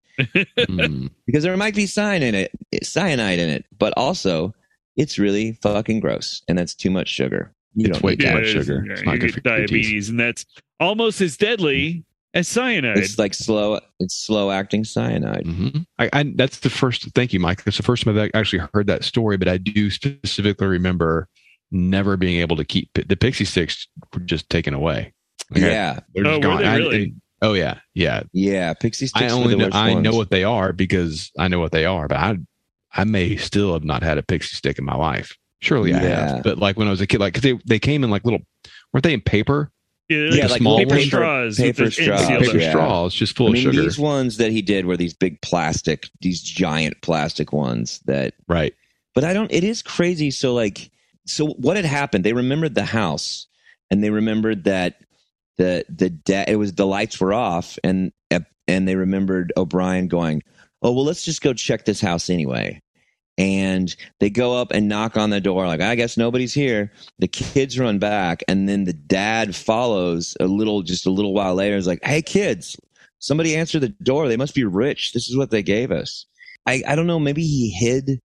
[0.58, 1.12] Mm.
[1.28, 2.52] because there might be cyan in it
[2.84, 4.52] cyanide in it but also
[4.96, 8.48] it's really fucking gross and that's too much sugar you It's don't way too much
[8.48, 8.84] sugar.
[8.88, 10.44] Yeah, It's not you good get for diabetes, and that's
[10.80, 12.98] almost as deadly as cyanide.
[12.98, 17.04] it's like slow it's slow acting cyanide hmm I, I that's the first.
[17.16, 17.64] Thank you, Mike.
[17.64, 21.28] That's the first time I've actually heard that story, but I do specifically remember
[21.72, 25.14] never being able to keep the pixie sticks were just taken away.
[25.52, 26.62] Like, yeah they're Oh, just were gone.
[26.62, 27.14] they I- really?
[27.42, 28.24] oh yeah, yeah.
[28.34, 29.32] Yeah, pixie sticks.
[29.32, 31.86] I only the know, worst I know what they are because I know what they
[31.86, 32.38] are, but I
[32.94, 35.36] I may still have not had a pixie stick in my life.
[35.62, 36.34] Surely I Yeah.
[36.36, 38.24] have, but like when I was a kid, like 'cause they they came in like
[38.26, 38.42] little,
[38.94, 39.72] weren't they in paper?
[40.10, 41.06] Yeah, Yeah, like like small paper ones.
[41.06, 42.70] straws, Paper with straws, paper yeah.
[42.70, 43.82] straws, just full I of mean, sugar.
[43.82, 48.34] these ones that he did were these big plastic, these giant plastic ones that.
[48.48, 48.74] right.
[49.16, 49.52] But I don't.
[49.52, 50.30] It is crazy.
[50.32, 50.92] So like,
[51.26, 52.24] so what had happened?
[52.24, 53.48] They remembered the house,
[53.90, 55.00] and they remembered that
[55.58, 58.12] the the da- it was the lights were off, and
[58.68, 60.44] and they remembered O'Bryan going,
[60.84, 62.80] "Oh well, let's just go check this house anyway."
[63.38, 66.92] And they go up and knock on the door, like, I guess nobody's here.
[67.20, 71.54] The kids run back, and then the dad follows a little, just a little while
[71.54, 71.76] later.
[71.76, 72.76] Is like, hey, kids,
[73.20, 74.28] somebody answer the door.
[74.28, 75.14] They must be rich.
[75.14, 76.26] This is what they gave us.
[76.66, 77.20] I, I don't know.
[77.20, 78.22] Maybe he hid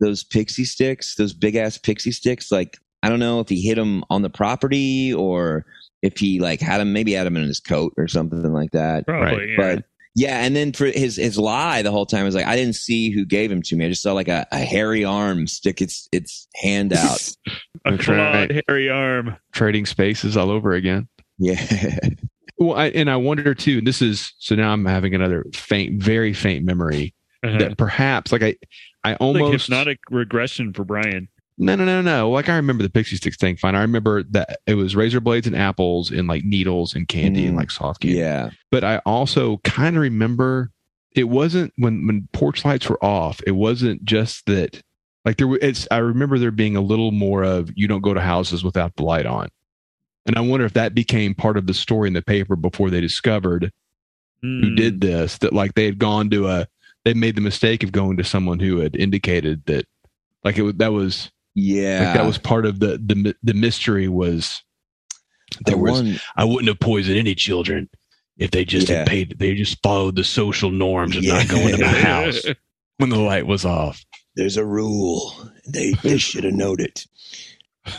[0.00, 2.50] those pixie sticks, those big ass pixie sticks.
[2.50, 5.64] Like, I don't know if he hid them on the property or
[6.02, 9.06] if he like had him, maybe had him in his coat or something like that.
[9.06, 9.56] Probably, yeah.
[9.56, 12.74] But yeah, and then for his his lie the whole time was like, I didn't
[12.76, 13.86] see who gave him to me.
[13.86, 17.20] I just saw like a, a hairy arm stick its its hand out.
[17.84, 18.64] a That's clawed, right.
[18.68, 19.36] hairy arm.
[19.52, 21.08] Trading spaces all over again.
[21.38, 21.98] yeah,
[22.58, 23.78] Well, I, and I wonder too.
[23.78, 27.56] And this is so now I'm having another faint, very faint memory Uh-huh.
[27.58, 28.56] that perhaps like I,
[29.02, 31.28] I almost like almost hypnotic regression for Brian.
[31.62, 32.30] No, no, no, no.
[32.30, 33.56] Like I remember the pixie sticks thing.
[33.56, 33.74] Fine.
[33.74, 37.54] I remember that it was razor blades and apples and like needles and candy and
[37.54, 37.58] Mm.
[37.58, 38.16] like soft candy.
[38.18, 40.70] yeah, But I also kind of remember
[41.14, 43.40] it wasn't when when porch lights were off.
[43.46, 44.80] It wasn't just that.
[45.26, 45.86] Like there, were, it's.
[45.90, 49.02] I remember there being a little more of you don't go to houses without the
[49.02, 49.50] light on,
[50.24, 53.02] and I wonder if that became part of the story in the paper before they
[53.02, 53.70] discovered
[54.40, 54.74] who Hmm.
[54.76, 55.36] did this.
[55.38, 56.66] That like they had gone to a,
[57.04, 59.84] they made the mistake of going to someone who had indicated that,
[60.42, 62.04] like it was that was yeah.
[62.06, 64.62] like that was part of the the the mystery was
[65.58, 66.20] the there was one.
[66.36, 67.88] I wouldn't have poisoned any children
[68.36, 68.98] if they just Yeah.
[68.98, 71.34] had paid they just followed the social norms of Yeah.
[71.38, 72.42] not going to my house
[72.98, 74.04] when the light was off.
[74.36, 75.32] There's a rule.
[75.66, 77.06] They they should have known it.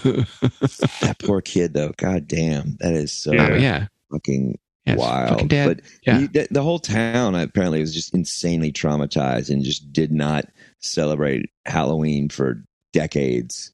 [0.04, 1.92] That poor kid, though.
[1.98, 3.56] God damn, that is so Yeah.
[3.58, 3.88] Yeah.
[4.12, 5.42] fucking Yeah, wild.
[5.42, 5.48] fucking.
[5.66, 6.20] But Yeah.
[6.20, 10.46] you- the, the whole town apparently was just insanely traumatized and just did not
[10.80, 13.72] celebrate Halloween for decades.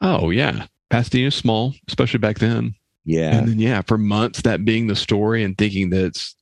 [0.00, 0.66] Oh yeah.
[0.90, 2.74] Pasadena's small, especially back then.
[3.04, 6.36] Yeah, And then yeah, for months that being the story and thinking that it's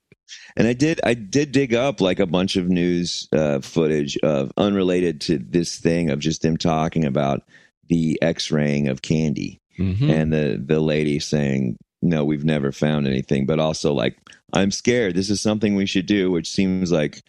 [0.56, 4.52] and I did I did dig up like a bunch of news uh, footage of
[4.56, 7.42] unrelated to this thing of just them talking about
[7.88, 10.10] the X-raying of candy mhm.
[10.10, 14.16] and the the lady saying no we've never found anything but also like
[14.52, 17.22] i'm scared this is something we should do which seems like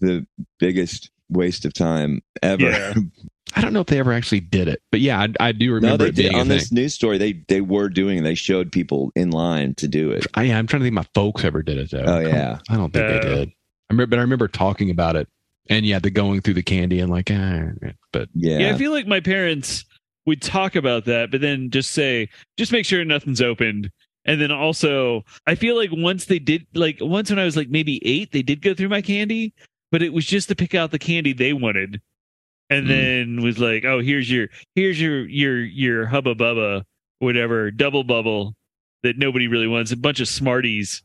[0.00, 0.26] the
[0.58, 2.94] biggest waste of time ever Yeah.
[3.56, 5.74] I don't know if they ever actually did it, but yeah, I, I do no
[5.74, 6.58] remember they it did being a on thing.
[6.58, 10.10] this news story they they were doing it they showed people in line to do
[10.10, 12.04] it I, I'm trying to think my folks ever did it though.
[12.06, 12.58] Oh, I don't- yeah.
[12.68, 13.48] I don't think Uh, they did.
[13.48, 15.28] I remember, but I remember talking about it,
[15.70, 17.70] and yeah, the going through the candy and like, ah,
[18.12, 18.74] but yeah, Yeah.
[18.74, 19.84] I feel like my parents
[20.26, 23.90] would talk about that, but then just say, just make sure nothing's opened.
[24.26, 27.70] And then also, I feel like once they did, like once when I was like
[27.70, 29.54] maybe eight, they did go through my candy,
[29.90, 32.02] but it was just to pick out the candy they wanted,
[32.70, 32.88] and Mm.
[32.88, 36.84] then was like, oh, here's your, here's your, your, your hubba bubba,
[37.18, 38.54] whatever, double bubble
[39.02, 41.02] that nobody really wants, a bunch of Smarties.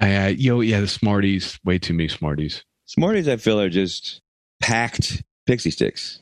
[0.00, 2.64] I, I yo, yeah, the Smarties, way too many Smarties.
[2.86, 4.20] smarties i feel are just
[4.60, 6.20] packed pixie sticks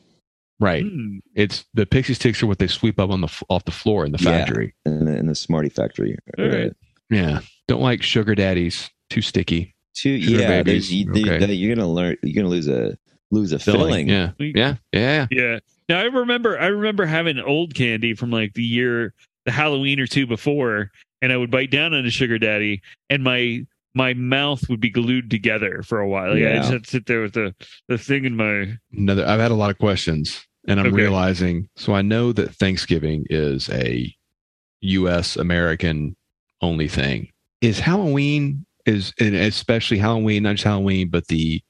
[0.61, 1.19] Right, Hmm.
[1.35, 4.13] it's the pixie sticks are what they sweep up on the off the floor in
[4.13, 4.45] the Yeah.
[4.45, 4.75] factory.
[4.87, 6.73] in the, in the smartie factory All right.
[7.11, 9.75] Yeah, don't like sugar daddies, too sticky.
[9.95, 11.45] Two, Sugar yeah babies, there's- you, okay.
[11.47, 12.97] they- you're gonna learn you're gonna lose a
[13.33, 15.27] lose a filling, Yeah, yeah, yeah.
[15.31, 15.59] Yeah.
[15.89, 19.15] Now I remember I remember having old candy from like the year
[19.45, 22.81] the Halloween or two before, and I would bite down on a sugar daddy
[23.11, 26.31] and my my mouth would be glued together for a while.
[26.31, 26.57] Like I Yeah.
[26.59, 27.55] just had to sit there with the,
[27.89, 29.27] the thing in my Another.
[29.27, 30.97] I've had a lot of questions, and I'm Okay.
[30.97, 31.69] realizing.
[31.77, 34.15] So I know that Thanksgiving is a
[34.83, 35.37] U.S.
[35.37, 36.17] American
[36.63, 37.29] only thing.
[37.61, 41.63] Is Halloween is and especially Halloween, not just Halloween, but the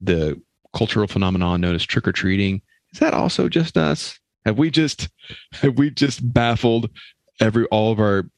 [0.00, 0.40] the
[0.74, 2.62] cultural phenomenon known as trick or treating.
[2.92, 4.18] Is that also just us?
[4.44, 5.08] Have we just
[5.52, 6.90] have we just baffled
[7.40, 8.30] every all of our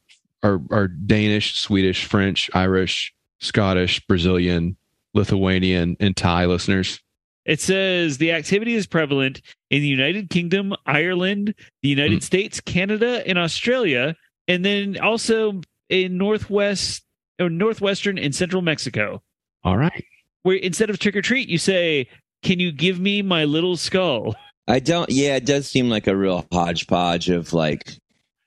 [0.42, 4.76] our, our Danish, Swedish, French, Irish, Scottish, Brazilian,
[5.14, 7.00] Lithuanian, and Thai listeners?
[7.44, 9.40] It says the activity is prevalent
[9.70, 12.22] in the United Kingdom, Ireland, the United Mm.
[12.22, 14.14] States, Canada, and Australia,
[14.46, 17.04] and then also in northwest
[17.40, 19.22] or northwestern and central Mexico.
[19.64, 20.04] All right.
[20.42, 22.08] Where instead of trick or treat, you say,
[22.42, 24.34] Can you give me my little skull?
[24.68, 25.10] I don't.
[25.10, 27.96] Yeah, it does seem like a real hodgepodge of like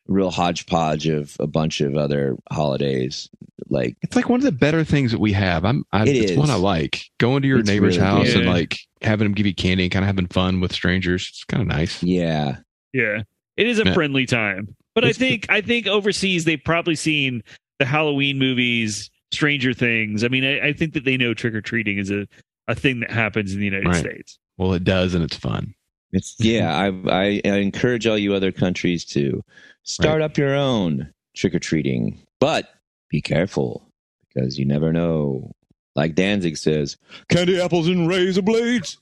[0.08, 3.30] real hodgepodge of a bunch of other holidays.
[3.70, 5.66] Like It's like one of the better things that we have.
[5.66, 5.84] I'm.
[5.92, 6.38] I, It it's is.
[6.38, 7.04] one I like.
[7.20, 8.42] Going to your It's neighbor's really house good.
[8.44, 11.28] and like having them give you candy and kind of having fun with strangers.
[11.30, 12.02] It's kind of nice.
[12.04, 12.58] yeah,
[12.94, 13.24] Yeah.
[13.58, 13.94] It is a Yeah.
[13.94, 14.76] friendly time.
[14.96, 17.44] But I It's- think I think overseas they've probably seen
[17.80, 20.24] the Halloween movies, Stranger Things.
[20.24, 22.28] I mean, I, I think that they know trick or treating is a,
[22.68, 23.96] a thing that happens in the United Right.
[23.98, 24.40] States.
[24.58, 25.74] Well, it does, and it's fun.
[26.12, 26.76] It's yeah.
[26.76, 29.44] I, I I encourage all you other countries to
[29.84, 32.70] start up your own trick or treating, but
[33.10, 33.90] be careful
[34.28, 35.52] because you never know.
[35.96, 36.98] Like Danzig says,
[37.30, 38.98] candy apples and razor blades.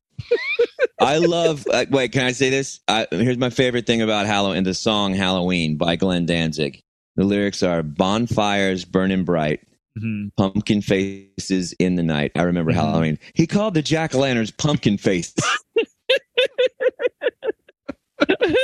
[0.99, 1.65] I love.
[1.71, 2.79] Uh, wait, can I say this?
[2.87, 6.81] I, here's my favorite thing about Halloween: the song "Halloween" by Glenn Danzig.
[7.15, 9.61] The lyrics are "bonfires burning bright,
[9.99, 10.31] Mhm.
[10.37, 12.75] pumpkin faces in the night." I remember Mhm.
[12.75, 13.19] Halloween.
[13.35, 15.35] He called the jack o' lanterns pumpkin faces.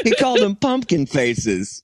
[0.04, 1.84] he called them pumpkin faces.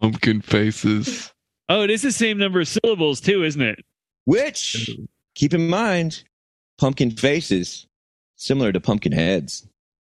[0.00, 1.32] Pumpkin faces.
[1.68, 3.80] Oh, it is the same number of syllables too, isn't it?
[4.26, 4.90] Which,
[5.34, 6.22] keep in mind,
[6.78, 7.86] pumpkin faces
[8.36, 9.66] similar to pumpkin heads.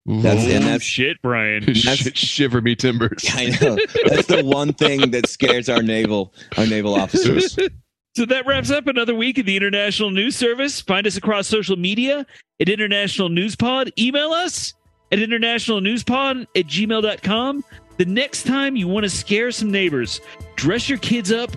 [0.07, 0.51] That's Ooh.
[0.51, 1.61] and Oh, that's shit, Brian.
[1.65, 3.25] that's- Sh- shiver me timbers.
[3.33, 7.57] I know that's the one thing that scares our naval our naval officers.
[8.15, 10.79] So that wraps up another week of the International News Service.
[10.79, 12.25] Find us across social media
[12.61, 13.91] at International News Pod.
[13.99, 14.73] Email us
[15.11, 17.65] at internationalnewspod at gmail.com.
[17.97, 20.21] The next time you want to scare some neighbors,
[20.55, 21.49] dress your kids up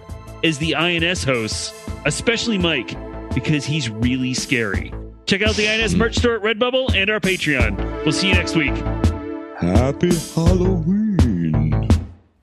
[0.43, 1.73] as the INS hosts,
[2.05, 2.97] especially Mike,
[3.35, 4.93] because he's really scary.
[5.27, 8.05] Check out the INS merch store at Redbubble and our Patreon.
[8.05, 8.75] We'll see you next week.
[9.61, 11.89] Happy Halloween.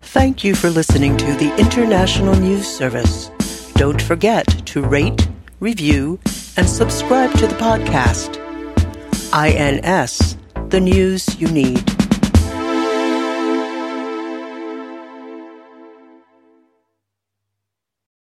[0.01, 3.29] Thank you for listening to the International News Service.
[3.76, 5.27] Don't forget to rate,
[5.60, 6.18] review,
[6.56, 8.39] and subscribe to the podcast.
[9.34, 10.38] INS,
[10.69, 12.05] the news you need.